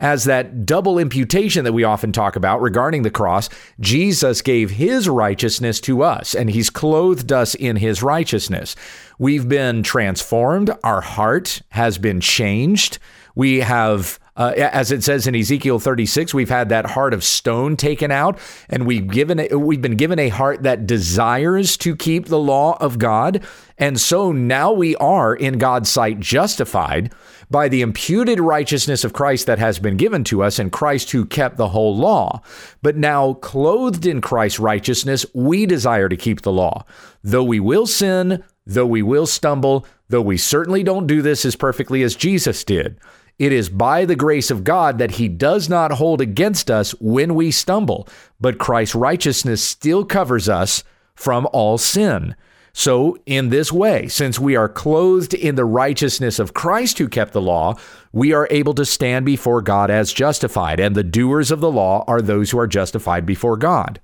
as 0.00 0.24
that 0.24 0.64
double 0.64 0.98
imputation 0.98 1.64
that 1.64 1.72
we 1.72 1.84
often 1.84 2.12
talk 2.12 2.36
about 2.36 2.60
regarding 2.60 3.02
the 3.02 3.10
cross, 3.10 3.48
Jesus 3.80 4.42
gave 4.42 4.70
his 4.70 5.08
righteousness 5.08 5.80
to 5.80 6.02
us, 6.02 6.34
and 6.34 6.50
he's 6.50 6.70
clothed 6.70 7.32
us 7.32 7.54
in 7.54 7.76
his 7.76 8.02
righteousness. 8.02 8.76
We've 9.18 9.48
been 9.48 9.82
transformed, 9.82 10.70
our 10.84 11.00
heart 11.00 11.62
has 11.70 11.98
been 11.98 12.20
changed. 12.20 12.98
We 13.38 13.60
have 13.60 14.18
uh, 14.38 14.52
as 14.56 14.92
it 14.92 15.02
says 15.02 15.26
in 15.26 15.34
Ezekiel 15.34 15.80
36, 15.80 16.32
we've 16.32 16.48
had 16.48 16.68
that 16.68 16.86
heart 16.86 17.12
of 17.12 17.24
stone 17.24 17.76
taken 17.76 18.12
out, 18.12 18.38
and 18.68 18.86
we've 18.86 19.08
given 19.08 19.40
a, 19.40 19.56
we've 19.56 19.82
been 19.82 19.96
given 19.96 20.18
a 20.20 20.28
heart 20.28 20.62
that 20.62 20.86
desires 20.86 21.76
to 21.76 21.96
keep 21.96 22.26
the 22.26 22.38
law 22.38 22.76
of 22.80 22.98
God, 22.98 23.44
and 23.78 24.00
so 24.00 24.30
now 24.30 24.70
we 24.72 24.94
are 24.96 25.34
in 25.34 25.58
God's 25.58 25.90
sight 25.90 26.20
justified 26.20 27.12
by 27.50 27.68
the 27.68 27.80
imputed 27.80 28.38
righteousness 28.38 29.02
of 29.02 29.12
Christ 29.12 29.46
that 29.46 29.58
has 29.58 29.80
been 29.80 29.96
given 29.96 30.22
to 30.24 30.44
us, 30.44 30.60
and 30.60 30.70
Christ 30.70 31.10
who 31.10 31.26
kept 31.26 31.56
the 31.56 31.70
whole 31.70 31.96
law. 31.96 32.40
But 32.80 32.96
now, 32.96 33.34
clothed 33.34 34.06
in 34.06 34.20
Christ's 34.20 34.60
righteousness, 34.60 35.26
we 35.34 35.66
desire 35.66 36.08
to 36.08 36.16
keep 36.16 36.42
the 36.42 36.52
law, 36.52 36.84
though 37.24 37.44
we 37.44 37.58
will 37.58 37.88
sin, 37.88 38.44
though 38.66 38.86
we 38.86 39.02
will 39.02 39.26
stumble, 39.26 39.84
though 40.08 40.22
we 40.22 40.36
certainly 40.36 40.84
don't 40.84 41.08
do 41.08 41.22
this 41.22 41.44
as 41.44 41.56
perfectly 41.56 42.04
as 42.04 42.14
Jesus 42.14 42.62
did. 42.62 43.00
It 43.38 43.52
is 43.52 43.68
by 43.68 44.04
the 44.04 44.16
grace 44.16 44.50
of 44.50 44.64
God 44.64 44.98
that 44.98 45.12
He 45.12 45.28
does 45.28 45.68
not 45.68 45.92
hold 45.92 46.20
against 46.20 46.70
us 46.70 46.92
when 47.00 47.34
we 47.34 47.50
stumble, 47.50 48.08
but 48.40 48.58
Christ's 48.58 48.96
righteousness 48.96 49.62
still 49.62 50.04
covers 50.04 50.48
us 50.48 50.82
from 51.14 51.48
all 51.52 51.78
sin. 51.78 52.34
So, 52.72 53.18
in 53.26 53.48
this 53.48 53.72
way, 53.72 54.06
since 54.08 54.38
we 54.38 54.54
are 54.54 54.68
clothed 54.68 55.34
in 55.34 55.54
the 55.54 55.64
righteousness 55.64 56.38
of 56.38 56.54
Christ 56.54 56.98
who 56.98 57.08
kept 57.08 57.32
the 57.32 57.40
law, 57.40 57.76
we 58.12 58.32
are 58.32 58.46
able 58.50 58.74
to 58.74 58.84
stand 58.84 59.26
before 59.26 59.62
God 59.62 59.90
as 59.90 60.12
justified, 60.12 60.78
and 60.78 60.94
the 60.94 61.02
doers 61.02 61.50
of 61.50 61.60
the 61.60 61.70
law 61.70 62.04
are 62.06 62.22
those 62.22 62.50
who 62.50 62.58
are 62.58 62.68
justified 62.68 63.26
before 63.26 63.56
God. 63.56 64.00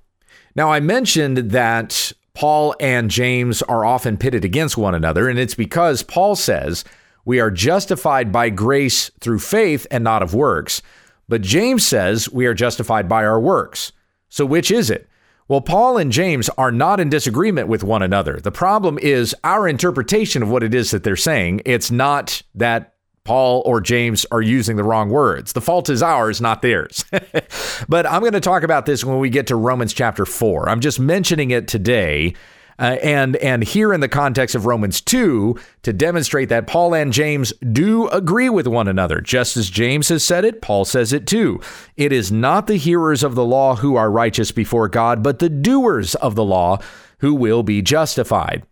Now, 0.55 0.71
I 0.71 0.79
mentioned 0.79 1.37
that 1.51 2.11
Paul 2.33 2.75
and 2.79 3.09
James 3.09 3.61
are 3.61 3.85
often 3.85 4.17
pitted 4.17 4.43
against 4.43 4.77
one 4.77 4.95
another, 4.95 5.29
and 5.29 5.39
it's 5.39 5.55
because 5.55 6.03
Paul 6.03 6.35
says 6.35 6.83
we 7.25 7.39
are 7.39 7.51
justified 7.51 8.31
by 8.31 8.49
grace 8.49 9.09
through 9.19 9.39
faith 9.39 9.85
and 9.91 10.03
not 10.03 10.23
of 10.23 10.33
works. 10.33 10.81
But 11.27 11.41
James 11.41 11.85
says 11.85 12.29
we 12.29 12.45
are 12.45 12.53
justified 12.53 13.09
by 13.09 13.25
our 13.25 13.39
works. 13.39 13.91
So 14.29 14.45
which 14.45 14.69
is 14.69 14.89
it? 14.89 15.09
Well, 15.47 15.61
Paul 15.61 15.97
and 15.97 16.11
James 16.11 16.49
are 16.57 16.71
not 16.71 16.99
in 16.99 17.09
disagreement 17.09 17.67
with 17.67 17.83
one 17.83 18.01
another. 18.01 18.39
The 18.39 18.51
problem 18.51 18.97
is 18.99 19.35
our 19.43 19.67
interpretation 19.67 20.41
of 20.41 20.49
what 20.49 20.63
it 20.63 20.73
is 20.73 20.91
that 20.91 21.03
they're 21.03 21.15
saying. 21.15 21.61
It's 21.65 21.91
not 21.91 22.41
that 22.55 22.93
Paul 23.25 23.63
or 23.65 23.81
James 23.81 24.25
are 24.31 24.41
using 24.41 24.75
the 24.75 24.83
wrong 24.83 25.09
words. 25.09 25.53
The 25.53 25.61
fault 25.61 25.89
is 25.89 26.01
ours, 26.01 26.41
not 26.41 26.61
theirs. 26.61 27.05
but 27.89 28.05
I'm 28.05 28.21
going 28.21 28.33
to 28.33 28.39
talk 28.39 28.63
about 28.63 28.85
this 28.85 29.03
when 29.03 29.19
we 29.19 29.29
get 29.29 29.47
to 29.47 29.55
Romans 29.55 29.93
chapter 29.93 30.25
4. 30.25 30.69
I'm 30.69 30.79
just 30.79 30.99
mentioning 30.99 31.51
it 31.51 31.67
today 31.67 32.35
uh, 32.77 32.97
and 33.01 33.35
and 33.37 33.63
here 33.63 33.93
in 33.93 34.01
the 34.01 34.09
context 34.09 34.55
of 34.55 34.65
Romans 34.65 34.99
2 35.01 35.57
to 35.83 35.93
demonstrate 35.93 36.49
that 36.49 36.67
Paul 36.67 36.93
and 36.93 37.13
James 37.13 37.53
do 37.71 38.07
agree 38.09 38.49
with 38.49 38.67
one 38.67 38.87
another 38.87 39.21
just 39.21 39.55
as 39.55 39.69
James 39.69 40.09
has 40.09 40.23
said 40.23 40.43
it 40.45 40.61
Paul 40.61 40.85
says 40.85 41.13
it 41.13 41.25
too. 41.27 41.61
It 41.95 42.11
is 42.11 42.31
not 42.31 42.67
the 42.67 42.77
hearers 42.77 43.23
of 43.23 43.35
the 43.35 43.45
law 43.45 43.75
who 43.75 43.95
are 43.95 44.11
righteous 44.11 44.51
before 44.51 44.89
God 44.89 45.23
but 45.23 45.39
the 45.39 45.49
doers 45.49 46.15
of 46.15 46.35
the 46.35 46.43
law 46.43 46.79
who 47.19 47.33
will 47.33 47.63
be 47.63 47.81
justified. 47.81 48.63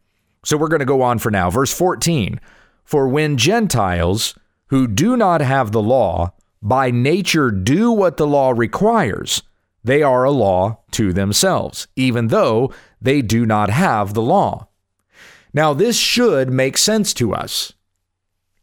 So 0.45 0.57
we're 0.57 0.67
going 0.67 0.79
to 0.79 0.85
go 0.85 1.01
on 1.01 1.19
for 1.19 1.31
now. 1.31 1.49
Verse 1.49 1.73
14 1.73 2.39
for 2.83 3.07
when 3.07 3.37
gentiles 3.37 4.37
who 4.67 4.87
do 4.87 5.15
not 5.15 5.39
have 5.39 5.71
the 5.71 5.81
law 5.81 6.33
by 6.61 6.91
nature 6.91 7.49
do 7.49 7.91
what 7.91 8.17
the 8.17 8.27
law 8.27 8.51
requires 8.51 9.41
they 9.83 10.01
are 10.01 10.23
a 10.23 10.31
law 10.31 10.79
to 10.91 11.11
themselves, 11.11 11.87
even 11.95 12.27
though 12.27 12.71
they 13.03 13.21
do 13.21 13.45
not 13.45 13.69
have 13.69 14.13
the 14.13 14.21
law. 14.21 14.67
Now, 15.53 15.73
this 15.73 15.97
should 15.97 16.49
make 16.49 16.77
sense 16.77 17.13
to 17.15 17.33
us. 17.33 17.73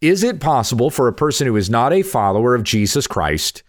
Is 0.00 0.24
it 0.24 0.40
possible 0.40 0.90
for 0.90 1.06
a 1.06 1.12
person 1.12 1.46
who 1.46 1.56
is 1.56 1.70
not 1.70 1.92
a 1.92 2.02
follower 2.02 2.54
of 2.54 2.64
Jesus 2.64 3.06
Christ 3.06 3.62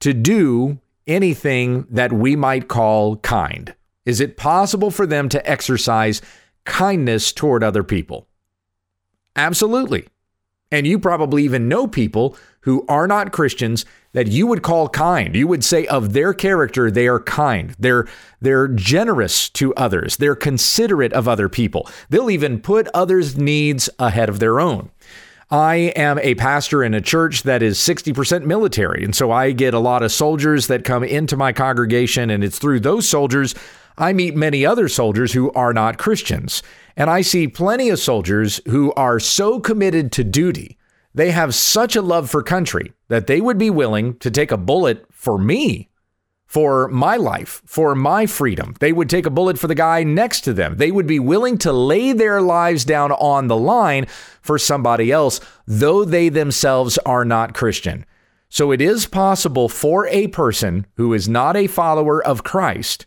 to 0.00 0.12
do 0.12 0.78
anything 1.06 1.86
that 1.90 2.12
we 2.12 2.34
might 2.34 2.68
call 2.68 3.16
kind? 3.16 3.74
Is 4.04 4.20
it 4.20 4.36
possible 4.36 4.90
for 4.90 5.06
them 5.06 5.28
to 5.28 5.48
exercise 5.48 6.22
kindness 6.64 7.32
toward 7.32 7.62
other 7.62 7.84
people? 7.84 8.26
Absolutely. 9.36 10.08
And 10.72 10.86
you 10.86 10.98
probably 10.98 11.44
even 11.44 11.68
know 11.68 11.86
people 11.86 12.36
who 12.60 12.84
are 12.88 13.06
not 13.06 13.32
Christians 13.32 13.84
that 14.12 14.26
you 14.26 14.46
would 14.46 14.62
call 14.62 14.88
kind. 14.88 15.34
You 15.34 15.46
would 15.48 15.64
say 15.64 15.86
of 15.86 16.12
their 16.12 16.32
character, 16.32 16.90
they 16.90 17.08
are 17.08 17.20
kind. 17.20 17.74
They're 17.78 18.06
they're 18.40 18.68
generous 18.68 19.48
to 19.50 19.74
others. 19.74 20.16
They're 20.16 20.36
considerate 20.36 21.12
of 21.12 21.28
other 21.28 21.48
people. 21.48 21.88
They'll 22.08 22.30
even 22.30 22.60
put 22.60 22.88
others' 22.94 23.36
needs 23.36 23.90
ahead 23.98 24.28
of 24.28 24.38
their 24.38 24.60
own. 24.60 24.90
I 25.50 25.92
am 25.96 26.18
a 26.18 26.34
pastor 26.34 26.84
in 26.84 26.92
a 26.92 27.00
church 27.00 27.44
that 27.44 27.62
is 27.62 27.78
60% 27.78 28.44
military. 28.44 29.02
And 29.02 29.16
so 29.16 29.30
I 29.30 29.52
get 29.52 29.72
a 29.72 29.78
lot 29.78 30.02
of 30.02 30.12
soldiers 30.12 30.66
that 30.66 30.84
come 30.84 31.02
into 31.02 31.38
my 31.38 31.52
congregation, 31.52 32.28
and 32.28 32.44
it's 32.44 32.58
through 32.58 32.80
those 32.80 33.08
soldiers 33.08 33.54
I 33.98 34.12
meet 34.12 34.36
many 34.36 34.64
other 34.64 34.88
soldiers 34.88 35.32
who 35.32 35.50
are 35.52 35.74
not 35.74 35.98
Christians. 35.98 36.62
And 36.96 37.10
I 37.10 37.20
see 37.20 37.48
plenty 37.48 37.88
of 37.90 37.98
soldiers 37.98 38.60
who 38.66 38.92
are 38.92 39.18
so 39.18 39.58
committed 39.58 40.12
to 40.12 40.24
duty 40.24 40.77
they 41.18 41.32
have 41.32 41.52
such 41.52 41.96
a 41.96 42.00
love 42.00 42.30
for 42.30 42.44
country 42.44 42.92
that 43.08 43.26
they 43.26 43.40
would 43.40 43.58
be 43.58 43.70
willing 43.70 44.16
to 44.18 44.30
take 44.30 44.52
a 44.52 44.56
bullet 44.56 45.04
for 45.10 45.36
me, 45.36 45.88
for 46.46 46.86
my 46.86 47.16
life, 47.16 47.60
for 47.66 47.96
my 47.96 48.24
freedom. 48.24 48.76
They 48.78 48.92
would 48.92 49.10
take 49.10 49.26
a 49.26 49.30
bullet 49.30 49.58
for 49.58 49.66
the 49.66 49.74
guy 49.74 50.04
next 50.04 50.42
to 50.42 50.52
them. 50.52 50.76
They 50.76 50.92
would 50.92 51.08
be 51.08 51.18
willing 51.18 51.58
to 51.58 51.72
lay 51.72 52.12
their 52.12 52.40
lives 52.40 52.84
down 52.84 53.10
on 53.10 53.48
the 53.48 53.56
line 53.56 54.06
for 54.42 54.60
somebody 54.60 55.10
else, 55.10 55.40
though 55.66 56.04
they 56.04 56.28
themselves 56.28 56.98
are 56.98 57.24
not 57.24 57.52
Christian. 57.52 58.06
So 58.48 58.70
it 58.70 58.80
is 58.80 59.06
possible 59.06 59.68
for 59.68 60.06
a 60.06 60.28
person 60.28 60.86
who 60.94 61.12
is 61.14 61.28
not 61.28 61.56
a 61.56 61.66
follower 61.66 62.24
of 62.24 62.44
Christ 62.44 63.06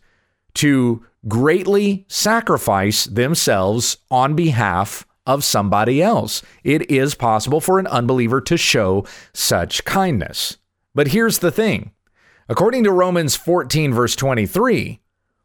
to 0.56 1.02
greatly 1.26 2.04
sacrifice 2.08 3.06
themselves 3.06 3.96
on 4.10 4.36
behalf 4.36 5.06
of 5.26 5.44
somebody 5.44 6.02
else. 6.02 6.42
It 6.64 6.90
is 6.90 7.14
possible 7.14 7.60
for 7.60 7.78
an 7.78 7.86
unbeliever 7.86 8.40
to 8.42 8.56
show 8.56 9.04
such 9.32 9.84
kindness. 9.84 10.58
But 10.94 11.08
here's 11.08 11.38
the 11.38 11.52
thing 11.52 11.92
according 12.48 12.84
to 12.84 12.92
Romans 12.92 13.36
14, 13.36 13.94
verse 13.94 14.16
23, 14.16 15.00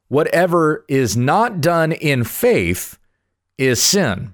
whatever 0.07 0.85
is 0.87 1.15
not 1.15 1.61
done 1.61 1.91
in 1.91 2.23
faith 2.23 2.97
is 3.57 3.81
sin. 3.81 4.33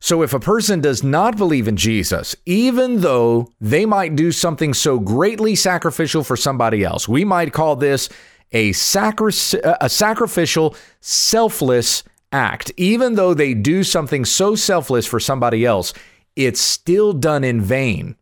So 0.00 0.22
if 0.22 0.34
a 0.34 0.40
person 0.40 0.80
does 0.80 1.04
not 1.04 1.36
believe 1.36 1.68
in 1.68 1.76
Jesus, 1.76 2.34
even 2.44 3.02
though 3.02 3.52
they 3.60 3.86
might 3.86 4.16
do 4.16 4.32
something 4.32 4.74
so 4.74 4.98
greatly 4.98 5.54
sacrificial 5.54 6.24
for 6.24 6.36
somebody 6.36 6.82
else, 6.82 7.06
we 7.06 7.24
might 7.24 7.52
call 7.52 7.76
this 7.76 8.08
a, 8.50 8.72
sacri- 8.72 9.32
a 9.80 9.88
sacrificial, 9.88 10.74
selfless 11.00 12.02
act. 12.32 12.72
Even 12.76 13.14
though 13.14 13.34
they 13.34 13.54
do 13.54 13.84
something 13.84 14.24
so 14.24 14.54
selfless 14.54 15.06
for 15.06 15.20
somebody 15.20 15.64
else, 15.64 15.92
it's 16.36 16.60
still 16.60 17.12
done 17.12 17.44
in 17.44 17.60
vain. 17.60 18.16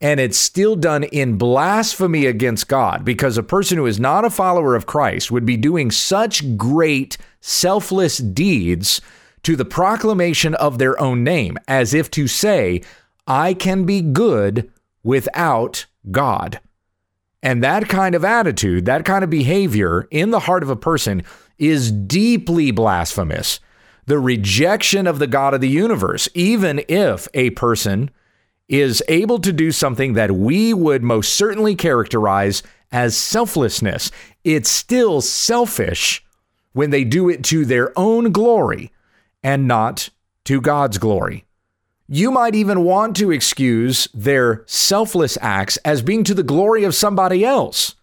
And 0.00 0.20
it's 0.20 0.36
still 0.36 0.76
done 0.76 1.04
in 1.04 1.38
blasphemy 1.38 2.26
against 2.26 2.68
God 2.68 3.04
because 3.04 3.38
a 3.38 3.42
person 3.42 3.78
who 3.78 3.86
is 3.86 3.98
not 3.98 4.26
a 4.26 4.30
follower 4.30 4.74
of 4.74 4.86
Christ 4.86 5.30
would 5.30 5.46
be 5.46 5.56
doing 5.56 5.90
such 5.90 6.56
great 6.56 7.16
selfless 7.40 8.18
deeds 8.18 9.00
to 9.42 9.56
the 9.56 9.64
proclamation 9.64 10.54
of 10.56 10.78
their 10.78 11.00
own 11.00 11.24
name, 11.24 11.56
as 11.66 11.94
if 11.94 12.10
to 12.10 12.26
say, 12.26 12.82
I 13.26 13.54
can 13.54 13.84
be 13.84 14.02
good 14.02 14.70
without 15.02 15.86
God. 16.10 16.60
And 17.42 17.62
that 17.62 17.88
kind 17.88 18.14
of 18.14 18.24
attitude, 18.24 18.86
that 18.86 19.04
kind 19.04 19.22
of 19.22 19.30
behavior 19.30 20.08
in 20.10 20.30
the 20.30 20.40
heart 20.40 20.62
of 20.62 20.70
a 20.70 20.76
person 20.76 21.22
is 21.58 21.90
deeply 21.92 22.70
blasphemous. 22.70 23.60
The 24.06 24.18
rejection 24.18 25.06
of 25.06 25.18
the 25.18 25.26
God 25.26 25.54
of 25.54 25.60
the 25.60 25.68
universe, 25.68 26.28
even 26.34 26.84
if 26.88 27.28
a 27.34 27.50
person 27.50 28.10
is 28.68 29.02
able 29.08 29.38
to 29.40 29.52
do 29.52 29.72
something 29.72 30.14
that 30.14 30.32
we 30.32 30.74
would 30.74 31.02
most 31.02 31.34
certainly 31.34 31.74
characterize 31.74 32.62
as 32.92 33.16
selflessness, 33.16 34.10
it's 34.44 34.70
still 34.70 35.20
selfish 35.20 36.24
when 36.72 36.90
they 36.90 37.04
do 37.04 37.28
it 37.28 37.42
to 37.44 37.64
their 37.64 37.92
own 37.98 38.32
glory 38.32 38.92
and 39.42 39.66
not 39.66 40.10
to 40.44 40.60
God's 40.60 40.98
glory. 40.98 41.44
You 42.08 42.30
might 42.30 42.54
even 42.54 42.84
want 42.84 43.16
to 43.16 43.32
excuse 43.32 44.06
their 44.14 44.62
selfless 44.66 45.36
acts 45.40 45.76
as 45.78 46.02
being 46.02 46.22
to 46.24 46.34
the 46.34 46.44
glory 46.44 46.84
of 46.84 46.94
somebody 46.94 47.44
else. 47.44 47.95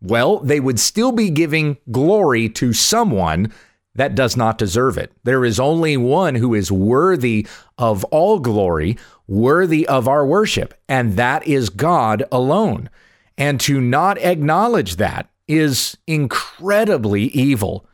Well, 0.00 0.38
they 0.40 0.60
would 0.60 0.78
still 0.78 1.12
be 1.12 1.30
giving 1.30 1.78
glory 1.90 2.48
to 2.50 2.72
someone 2.72 3.52
that 3.94 4.14
does 4.14 4.36
not 4.36 4.58
deserve 4.58 4.98
it. 4.98 5.10
There 5.24 5.44
is 5.44 5.58
only 5.58 5.96
one 5.96 6.34
who 6.34 6.52
is 6.54 6.70
worthy 6.70 7.46
of 7.78 8.04
all 8.04 8.38
glory, 8.38 8.98
worthy 9.26 9.86
of 9.88 10.06
our 10.06 10.26
worship, 10.26 10.74
and 10.86 11.16
that 11.16 11.46
is 11.46 11.70
God 11.70 12.24
alone. 12.30 12.90
And 13.38 13.58
to 13.60 13.80
not 13.80 14.18
acknowledge 14.18 14.96
that 14.96 15.30
is 15.48 15.96
incredibly 16.06 17.24
evil. 17.24 17.86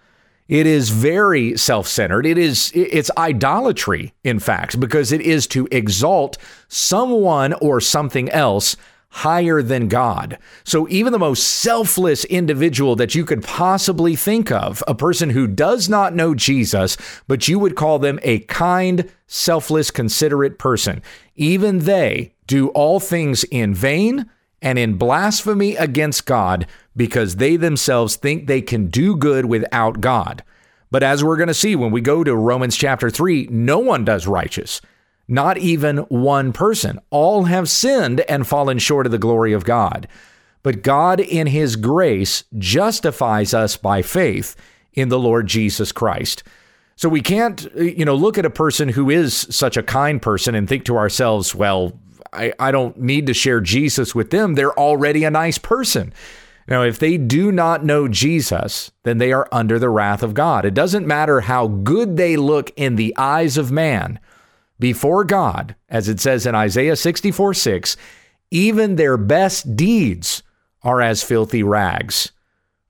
It 0.49 0.67
is 0.67 0.91
very 0.91 1.57
self-centered. 1.57 2.27
It 2.27 2.37
is 2.37 2.73
it's 2.75 3.11
idolatry 3.17 4.13
in 4.25 4.39
fact 4.39 4.81
because 4.81 5.13
it 5.13 5.21
is 5.21 5.47
to 5.49 5.69
exalt 5.71 6.37
someone 6.69 7.53
or 7.55 7.81
something 7.81 8.29
else 8.31 8.77
higher 9.13 9.61
than 9.61 9.89
God. 9.89 10.39
So 10.65 10.89
even 10.89 11.13
the 11.13 11.19
most 11.19 11.47
selfless 11.47 12.25
individual 12.25 12.97
that 12.97 13.15
you 13.15 13.27
could 13.27 13.45
possibly 13.45 14.17
think 14.17 14.51
of, 14.51 14.83
a 14.89 14.95
person 14.95 15.31
who 15.31 15.47
does 15.47 15.87
not 15.87 16.15
know 16.15 16.35
Jesus, 16.35 16.97
but 17.29 17.47
you 17.47 17.59
would 17.59 17.77
call 17.77 17.99
them 17.99 18.19
a 18.23 18.39
kind, 18.41 19.11
selfless, 19.27 19.91
considerate 19.91 20.59
person, 20.59 21.03
even 21.37 21.81
they 21.81 22.33
do 22.47 22.69
all 22.69 23.01
things 23.01 23.45
in 23.45 23.75
vain 23.75 24.31
and 24.63 24.79
in 24.79 24.97
blasphemy 24.97 25.77
against 25.77 26.25
God 26.25 26.67
because 26.97 27.37
they 27.37 27.57
themselves 27.57 28.17
think 28.17 28.47
they 28.47 28.63
can 28.63 28.87
do 28.87 29.15
good 29.15 29.45
without 29.45 30.01
God. 30.01 30.43
But 30.91 31.03
as 31.03 31.23
we're 31.23 31.37
going 31.37 31.49
to 31.49 31.55
see 31.55 31.77
when 31.77 31.91
we 31.91 32.01
go 32.01 32.25
to 32.25 32.35
Romans 32.35 32.77
chapter 32.77 33.11
3, 33.11 33.49
no 33.51 33.79
one 33.79 34.07
does 34.07 34.27
righteous, 34.27 34.81
not 35.29 35.59
even 35.59 35.99
one 36.09 36.53
person. 36.53 36.99
All 37.11 37.45
have 37.45 37.69
sinned 37.69 38.21
and 38.23 38.47
fallen 38.47 38.79
short 38.79 39.07
of 39.07 39.13
the 39.13 39.19
glory 39.19 39.53
of 39.53 39.65
God. 39.65 40.09
But 40.63 40.83
God, 40.83 41.21
in 41.21 41.47
His 41.49 41.77
grace, 41.77 42.45
justifies 42.59 43.53
us 43.53 43.77
by 43.77 44.03
faith 44.03 44.55
in 44.93 45.09
the 45.09 45.19
Lord 45.19 45.47
Jesus 45.47 45.93
Christ. 45.93 46.43
So 46.97 47.09
we 47.09 47.21
can't, 47.21 47.67
you 47.75 48.05
know, 48.05 48.15
look 48.15 48.39
at 48.39 48.45
a 48.45 48.51
person 48.51 48.91
who 48.91 49.11
is 49.11 49.35
such 49.51 49.77
a 49.77 49.83
kind 49.83 50.21
person 50.21 50.55
and 50.55 50.69
think 50.69 50.85
to 50.85 50.97
ourselves, 50.97 51.55
well, 51.55 51.99
I, 52.33 52.53
I 52.59 52.71
don't 52.71 52.99
need 52.99 53.27
to 53.27 53.35
share 53.35 53.61
Jesus 53.61 54.15
with 54.15 54.31
them. 54.31 54.55
They're 54.55 54.79
already 54.79 55.25
a 55.25 55.31
nice 55.31 55.59
person. 55.59 56.13
Now, 56.69 56.83
if 56.83 56.99
they 56.99 57.19
do 57.19 57.51
not 57.51 57.85
know 57.85 58.07
Jesus, 58.07 58.93
then 59.03 59.19
they 59.19 59.33
are 59.33 59.49
under 59.51 59.79
the 59.79 59.89
wrath 59.89 60.23
of 60.23 60.35
God. 60.35 60.65
It 60.65 60.75
doesn't 60.75 61.07
matter 61.07 61.41
how 61.41 61.67
good 61.67 62.17
they 62.17 62.37
look 62.37 62.71
in 62.77 62.97
the 62.97 63.15
eyes 63.17 63.57
of 63.57 63.73
man 63.73 64.21
before 64.83 65.23
God, 65.23 65.77
as 65.89 66.09
it 66.09 66.19
says 66.19 66.45
in 66.45 66.57
Isaiah 66.57 66.97
64 66.97 67.55
6, 67.55 67.97
even 68.51 68.97
their 68.97 69.17
best 69.17 69.77
deeds 69.77 70.43
are 70.83 71.01
as 71.01 71.23
filthy 71.23 71.63
rags. 71.63 72.33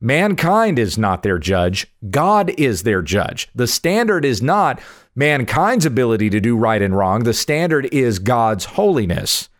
Mankind 0.00 0.78
is 0.78 0.96
not 0.96 1.22
their 1.22 1.38
judge, 1.38 1.86
God 2.10 2.48
is 2.58 2.82
their 2.82 3.02
judge. 3.02 3.48
The 3.54 3.66
standard 3.66 4.24
is 4.24 4.40
not 4.40 4.80
mankind's 5.14 5.84
ability 5.84 6.30
to 6.30 6.40
do 6.40 6.56
right 6.56 6.80
and 6.80 6.96
wrong, 6.96 7.24
the 7.24 7.34
standard 7.34 7.84
is 7.92 8.18
God's 8.18 8.64
holiness. 8.64 9.50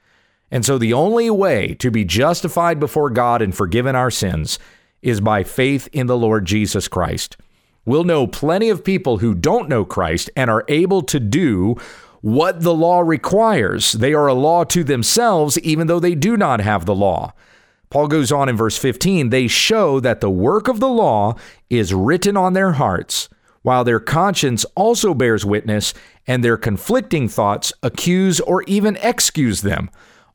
And 0.50 0.64
so 0.64 0.78
the 0.78 0.94
only 0.94 1.28
way 1.28 1.74
to 1.74 1.90
be 1.90 2.02
justified 2.02 2.80
before 2.80 3.10
God 3.10 3.42
and 3.42 3.54
forgiven 3.54 3.94
our 3.94 4.10
sins 4.10 4.58
is 5.02 5.20
by 5.20 5.44
faith 5.44 5.86
in 5.92 6.06
the 6.06 6.16
Lord 6.16 6.46
Jesus 6.46 6.88
Christ. 6.88 7.36
We'll 7.84 8.04
know 8.04 8.26
plenty 8.26 8.70
of 8.70 8.84
people 8.84 9.18
who 9.18 9.34
don't 9.34 9.68
know 9.68 9.84
Christ 9.84 10.30
and 10.36 10.48
are 10.48 10.64
able 10.68 11.02
to 11.02 11.18
do 11.18 11.76
what 12.22 12.60
the 12.62 12.74
law 12.74 13.00
requires. 13.00 13.92
They 13.92 14.14
are 14.14 14.28
a 14.28 14.34
law 14.34 14.64
to 14.64 14.82
themselves, 14.82 15.58
even 15.58 15.88
though 15.88 16.00
they 16.00 16.14
do 16.14 16.36
not 16.36 16.60
have 16.60 16.86
the 16.86 16.94
law. 16.94 17.34
Paul 17.90 18.08
goes 18.08 18.32
on 18.32 18.48
in 18.48 18.56
verse 18.56 18.78
15 18.78 19.28
they 19.28 19.48
show 19.48 20.00
that 20.00 20.22
the 20.22 20.30
work 20.30 20.66
of 20.66 20.80
the 20.80 20.88
law 20.88 21.34
is 21.68 21.92
written 21.92 22.38
on 22.38 22.54
their 22.54 22.72
hearts, 22.72 23.28
while 23.60 23.84
their 23.84 24.00
conscience 24.00 24.64
also 24.74 25.12
bears 25.12 25.44
witness, 25.44 25.92
and 26.26 26.42
their 26.42 26.56
conflicting 26.56 27.28
thoughts 27.28 27.72
accuse 27.82 28.40
or 28.40 28.62
even 28.62 28.96
excuse 29.02 29.60
them. 29.60 29.90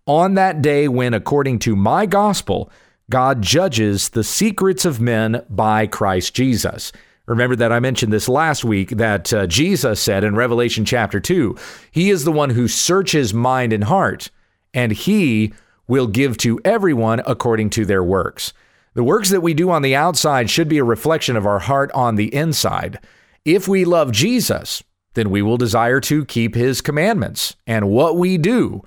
On 0.05 0.35
that 0.35 0.61
day, 0.61 0.87
when, 0.87 1.13
according 1.13 1.59
to 1.59 1.75
my 1.75 2.05
gospel, 2.05 2.69
God 3.09 3.41
judges 3.41 4.09
the 4.09 4.23
secrets 4.23 4.85
of 4.85 5.01
men 5.01 5.43
by 5.49 5.87
Christ 5.87 6.33
Jesus. 6.33 6.91
Remember 7.27 7.57
that 7.57 7.73
I 7.73 7.81
mentioned 7.81 8.13
this 8.13 8.29
last 8.29 8.63
week 8.63 8.91
that 8.91 9.33
uh, 9.33 9.47
Jesus 9.47 9.99
said 9.99 10.23
in 10.23 10.35
Revelation 10.35 10.85
chapter 10.85 11.19
2 11.19 11.57
He 11.91 12.09
is 12.09 12.23
the 12.23 12.31
one 12.31 12.51
who 12.51 12.69
searches 12.69 13.33
mind 13.33 13.73
and 13.73 13.83
heart, 13.83 14.31
and 14.73 14.93
He 14.93 15.53
will 15.87 16.07
give 16.07 16.37
to 16.37 16.59
everyone 16.63 17.21
according 17.25 17.69
to 17.71 17.85
their 17.85 18.03
works. 18.03 18.53
The 18.93 19.03
works 19.03 19.29
that 19.29 19.41
we 19.41 19.53
do 19.53 19.69
on 19.69 19.81
the 19.81 19.95
outside 19.95 20.49
should 20.49 20.69
be 20.69 20.77
a 20.77 20.83
reflection 20.83 21.35
of 21.35 21.45
our 21.45 21.59
heart 21.59 21.91
on 21.91 22.15
the 22.15 22.33
inside. 22.33 22.99
If 23.43 23.67
we 23.67 23.83
love 23.83 24.11
Jesus, 24.11 24.81
then 25.13 25.29
we 25.29 25.41
will 25.41 25.57
desire 25.57 25.99
to 26.01 26.25
keep 26.25 26.55
his 26.55 26.79
commandments. 26.79 27.55
And 27.67 27.89
what 27.89 28.17
we 28.17 28.37
do 28.37 28.83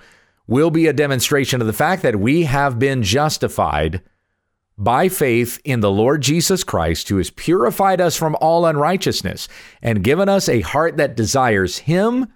will 0.46 0.70
be 0.70 0.87
a 0.87 0.92
demonstration 0.92 1.61
of 1.61 1.66
the 1.66 1.72
fact 1.72 2.03
that 2.03 2.18
we 2.18 2.44
have 2.44 2.79
been 2.79 3.03
justified 3.03 4.03
by 4.81 5.11
faith 5.11 5.61
in 5.62 5.81
the 5.81 5.90
Lord 5.90 6.23
Jesus 6.23 6.64
Christ, 6.64 7.11
who 7.11 7.19
has 7.19 7.29
purified 7.29 8.01
us 8.01 8.16
from 8.16 8.35
all 8.40 8.64
unrighteousness 8.64 9.47
and 9.83 10.03
given 10.03 10.29
us 10.29 10.49
a 10.49 10.62
heart 10.62 10.97
that 10.97 11.14
desires 11.14 11.79
him 11.79 12.27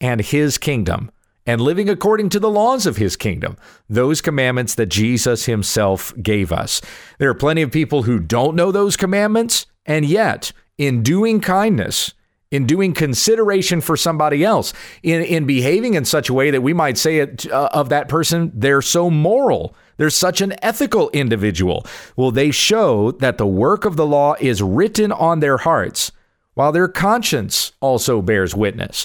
and 0.00 0.20
his 0.20 0.56
kingdom 0.56 1.10
and 1.46 1.60
living 1.60 1.88
according 1.88 2.28
to 2.28 2.38
the 2.38 2.48
laws 2.48 2.86
of 2.86 2.98
his 2.98 3.16
kingdom, 3.16 3.56
those 3.88 4.20
commandments 4.20 4.76
that 4.76 4.86
Jesus 4.86 5.46
himself 5.46 6.14
gave 6.22 6.52
us. 6.52 6.80
There 7.18 7.28
are 7.28 7.34
plenty 7.34 7.62
of 7.62 7.72
people 7.72 8.04
who 8.04 8.20
don't 8.20 8.54
know 8.54 8.70
those 8.70 8.96
commandments, 8.96 9.66
and 9.84 10.04
yet, 10.04 10.52
in 10.78 11.02
doing 11.02 11.40
kindness, 11.40 12.14
in 12.52 12.66
doing 12.66 12.92
consideration 12.92 13.80
for 13.80 13.96
somebody 13.96 14.44
else, 14.44 14.72
in, 15.02 15.22
in 15.22 15.44
behaving 15.44 15.94
in 15.94 16.04
such 16.04 16.28
a 16.28 16.34
way 16.34 16.52
that 16.52 16.62
we 16.62 16.72
might 16.72 16.98
say 16.98 17.18
it, 17.18 17.50
uh, 17.50 17.68
of 17.72 17.88
that 17.88 18.08
person, 18.08 18.52
they're 18.54 18.82
so 18.82 19.10
moral. 19.10 19.74
They're 20.00 20.08
such 20.08 20.40
an 20.40 20.54
ethical 20.62 21.10
individual. 21.10 21.84
Well, 22.16 22.30
they 22.30 22.52
show 22.52 23.10
that 23.10 23.36
the 23.36 23.46
work 23.46 23.84
of 23.84 23.96
the 23.96 24.06
law 24.06 24.34
is 24.40 24.62
written 24.62 25.12
on 25.12 25.40
their 25.40 25.58
hearts, 25.58 26.10
while 26.54 26.72
their 26.72 26.88
conscience 26.88 27.72
also 27.80 28.22
bears 28.22 28.54
witness. 28.54 29.04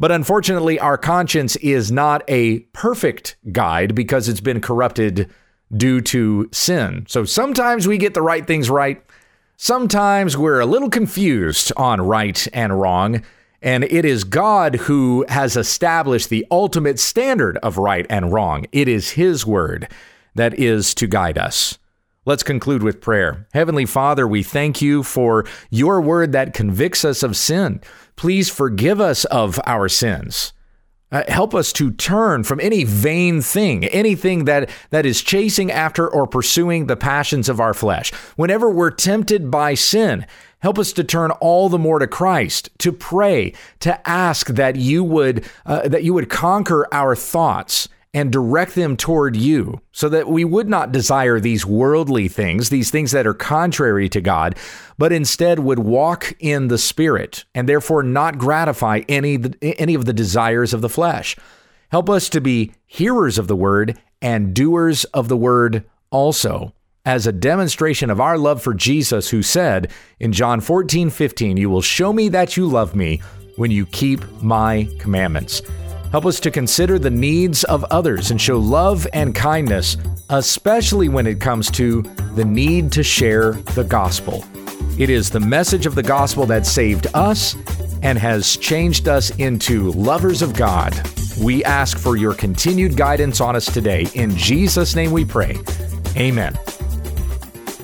But 0.00 0.10
unfortunately, 0.10 0.80
our 0.80 0.98
conscience 0.98 1.54
is 1.54 1.92
not 1.92 2.24
a 2.26 2.58
perfect 2.72 3.36
guide 3.52 3.94
because 3.94 4.28
it's 4.28 4.40
been 4.40 4.60
corrupted 4.60 5.30
due 5.76 6.00
to 6.00 6.48
sin. 6.50 7.04
So 7.06 7.24
sometimes 7.24 7.86
we 7.86 7.96
get 7.96 8.14
the 8.14 8.20
right 8.20 8.44
things 8.44 8.68
right. 8.68 9.00
Sometimes 9.56 10.36
we're 10.36 10.58
a 10.58 10.66
little 10.66 10.90
confused 10.90 11.72
on 11.76 12.00
right 12.00 12.48
and 12.52 12.80
wrong. 12.80 13.22
And 13.62 13.84
it 13.84 14.04
is 14.04 14.24
God 14.24 14.74
who 14.74 15.24
has 15.28 15.56
established 15.56 16.30
the 16.30 16.44
ultimate 16.50 16.98
standard 16.98 17.58
of 17.58 17.78
right 17.78 18.06
and 18.10 18.32
wrong. 18.32 18.66
It 18.72 18.88
is 18.88 19.10
His 19.10 19.46
word 19.46 19.86
that 20.34 20.58
is 20.58 20.94
to 20.94 21.06
guide 21.06 21.38
us. 21.38 21.78
Let's 22.24 22.44
conclude 22.44 22.84
with 22.84 23.00
prayer. 23.00 23.48
Heavenly 23.52 23.84
Father, 23.84 24.28
we 24.28 24.44
thank 24.44 24.80
you 24.80 25.02
for 25.02 25.44
your 25.70 26.00
word 26.00 26.30
that 26.32 26.54
convicts 26.54 27.04
us 27.04 27.24
of 27.24 27.36
sin. 27.36 27.80
Please 28.14 28.48
forgive 28.48 29.00
us 29.00 29.24
of 29.24 29.58
our 29.66 29.88
sins. 29.88 30.52
Uh, 31.10 31.24
help 31.28 31.54
us 31.54 31.72
to 31.74 31.90
turn 31.90 32.42
from 32.42 32.60
any 32.60 32.84
vain 32.84 33.42
thing, 33.42 33.84
anything 33.86 34.46
that, 34.46 34.70
that 34.90 35.04
is 35.04 35.20
chasing 35.20 35.70
after 35.70 36.08
or 36.08 36.26
pursuing 36.26 36.86
the 36.86 36.96
passions 36.96 37.48
of 37.48 37.60
our 37.60 37.74
flesh. 37.74 38.12
Whenever 38.36 38.70
we're 38.70 38.90
tempted 38.90 39.50
by 39.50 39.74
sin, 39.74 40.24
help 40.60 40.78
us 40.78 40.92
to 40.92 41.04
turn 41.04 41.30
all 41.32 41.68
the 41.68 41.78
more 41.78 41.98
to 41.98 42.06
Christ, 42.06 42.70
to 42.78 42.92
pray, 42.92 43.52
to 43.80 44.08
ask 44.08 44.46
that 44.46 44.76
you 44.76 45.04
would 45.04 45.44
uh, 45.66 45.86
that 45.88 46.02
you 46.02 46.14
would 46.14 46.30
conquer 46.30 46.86
our 46.94 47.14
thoughts 47.14 47.88
and 48.14 48.30
direct 48.30 48.74
them 48.74 48.96
toward 48.96 49.36
you 49.36 49.80
so 49.90 50.08
that 50.08 50.28
we 50.28 50.44
would 50.44 50.68
not 50.68 50.92
desire 50.92 51.40
these 51.40 51.64
worldly 51.64 52.28
things, 52.28 52.68
these 52.68 52.90
things 52.90 53.10
that 53.12 53.26
are 53.26 53.34
contrary 53.34 54.08
to 54.08 54.20
God, 54.20 54.56
but 54.98 55.12
instead 55.12 55.58
would 55.58 55.78
walk 55.78 56.34
in 56.38 56.68
the 56.68 56.78
Spirit 56.78 57.44
and 57.54 57.68
therefore 57.68 58.02
not 58.02 58.38
gratify 58.38 59.02
any, 59.08 59.38
any 59.62 59.94
of 59.94 60.04
the 60.04 60.12
desires 60.12 60.74
of 60.74 60.82
the 60.82 60.90
flesh. 60.90 61.36
Help 61.90 62.10
us 62.10 62.28
to 62.28 62.40
be 62.40 62.72
hearers 62.86 63.38
of 63.38 63.48
the 63.48 63.56
word 63.56 63.98
and 64.20 64.54
doers 64.54 65.04
of 65.06 65.28
the 65.28 65.36
word 65.36 65.84
also, 66.10 66.74
as 67.04 67.26
a 67.26 67.32
demonstration 67.32 68.10
of 68.10 68.20
our 68.20 68.38
love 68.38 68.62
for 68.62 68.74
Jesus, 68.74 69.30
who 69.30 69.42
said 69.42 69.90
in 70.20 70.32
John 70.32 70.60
14, 70.60 71.10
15, 71.10 71.56
You 71.56 71.68
will 71.68 71.82
show 71.82 72.12
me 72.12 72.28
that 72.28 72.56
you 72.56 72.68
love 72.68 72.94
me 72.94 73.20
when 73.56 73.70
you 73.70 73.86
keep 73.86 74.24
my 74.40 74.88
commandments. 75.00 75.62
Help 76.12 76.26
us 76.26 76.38
to 76.40 76.50
consider 76.50 76.98
the 76.98 77.10
needs 77.10 77.64
of 77.64 77.84
others 77.84 78.30
and 78.30 78.38
show 78.38 78.58
love 78.58 79.06
and 79.14 79.34
kindness, 79.34 79.96
especially 80.28 81.08
when 81.08 81.26
it 81.26 81.40
comes 81.40 81.70
to 81.70 82.02
the 82.34 82.44
need 82.44 82.92
to 82.92 83.02
share 83.02 83.52
the 83.74 83.82
gospel. 83.82 84.44
It 84.98 85.08
is 85.08 85.30
the 85.30 85.40
message 85.40 85.86
of 85.86 85.94
the 85.94 86.02
gospel 86.02 86.44
that 86.46 86.66
saved 86.66 87.06
us 87.14 87.56
and 88.02 88.18
has 88.18 88.58
changed 88.58 89.08
us 89.08 89.30
into 89.36 89.90
lovers 89.92 90.42
of 90.42 90.54
God. 90.54 90.94
We 91.42 91.64
ask 91.64 91.98
for 91.98 92.18
your 92.18 92.34
continued 92.34 92.94
guidance 92.94 93.40
on 93.40 93.56
us 93.56 93.72
today. 93.72 94.06
In 94.14 94.36
Jesus' 94.36 94.94
name 94.94 95.12
we 95.12 95.24
pray. 95.24 95.56
Amen. 96.18 96.52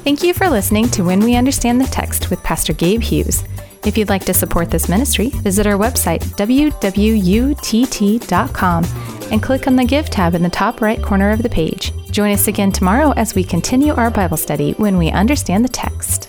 Thank 0.05 0.23
you 0.23 0.35
for 0.35 0.51
listening 0.51 0.91
to 0.91 1.03
When 1.03 1.21
We 1.21 1.35
Understand 1.35 1.81
the 1.81 1.87
Text 1.87 2.29
with 2.29 2.43
Pastor 2.43 2.75
Gabe 2.75 3.01
Hughes. 3.01 3.43
If 3.85 3.97
you'd 3.97 4.09
like 4.09 4.25
to 4.27 4.35
support 4.35 4.71
this 4.71 4.89
ministry, 4.89 5.29
visit 5.31 5.67
our 5.67 5.79
website, 5.79 6.21
wwutt.com, 6.37 7.25
and 9.31 9.43
click 9.43 9.67
on 9.67 9.77
the 9.77 9.85
Give 9.85 10.09
tab 10.11 10.35
in 10.35 10.43
the 10.43 10.49
top 10.51 10.81
right 10.81 11.03
corner 11.03 11.31
of 11.31 11.43
the 11.43 11.49
page. 11.49 11.93
Join 12.11 12.33
us 12.33 12.49
again 12.49 12.73
tomorrow 12.73 13.13
as 13.13 13.35
we 13.35 13.45
continue 13.45 13.95
our 13.95 14.11
Bible 14.11 14.37
study 14.37 14.73
when 14.73 14.99
we 14.99 15.11
understand 15.11 15.65
the 15.65 15.69
text. 15.69 16.28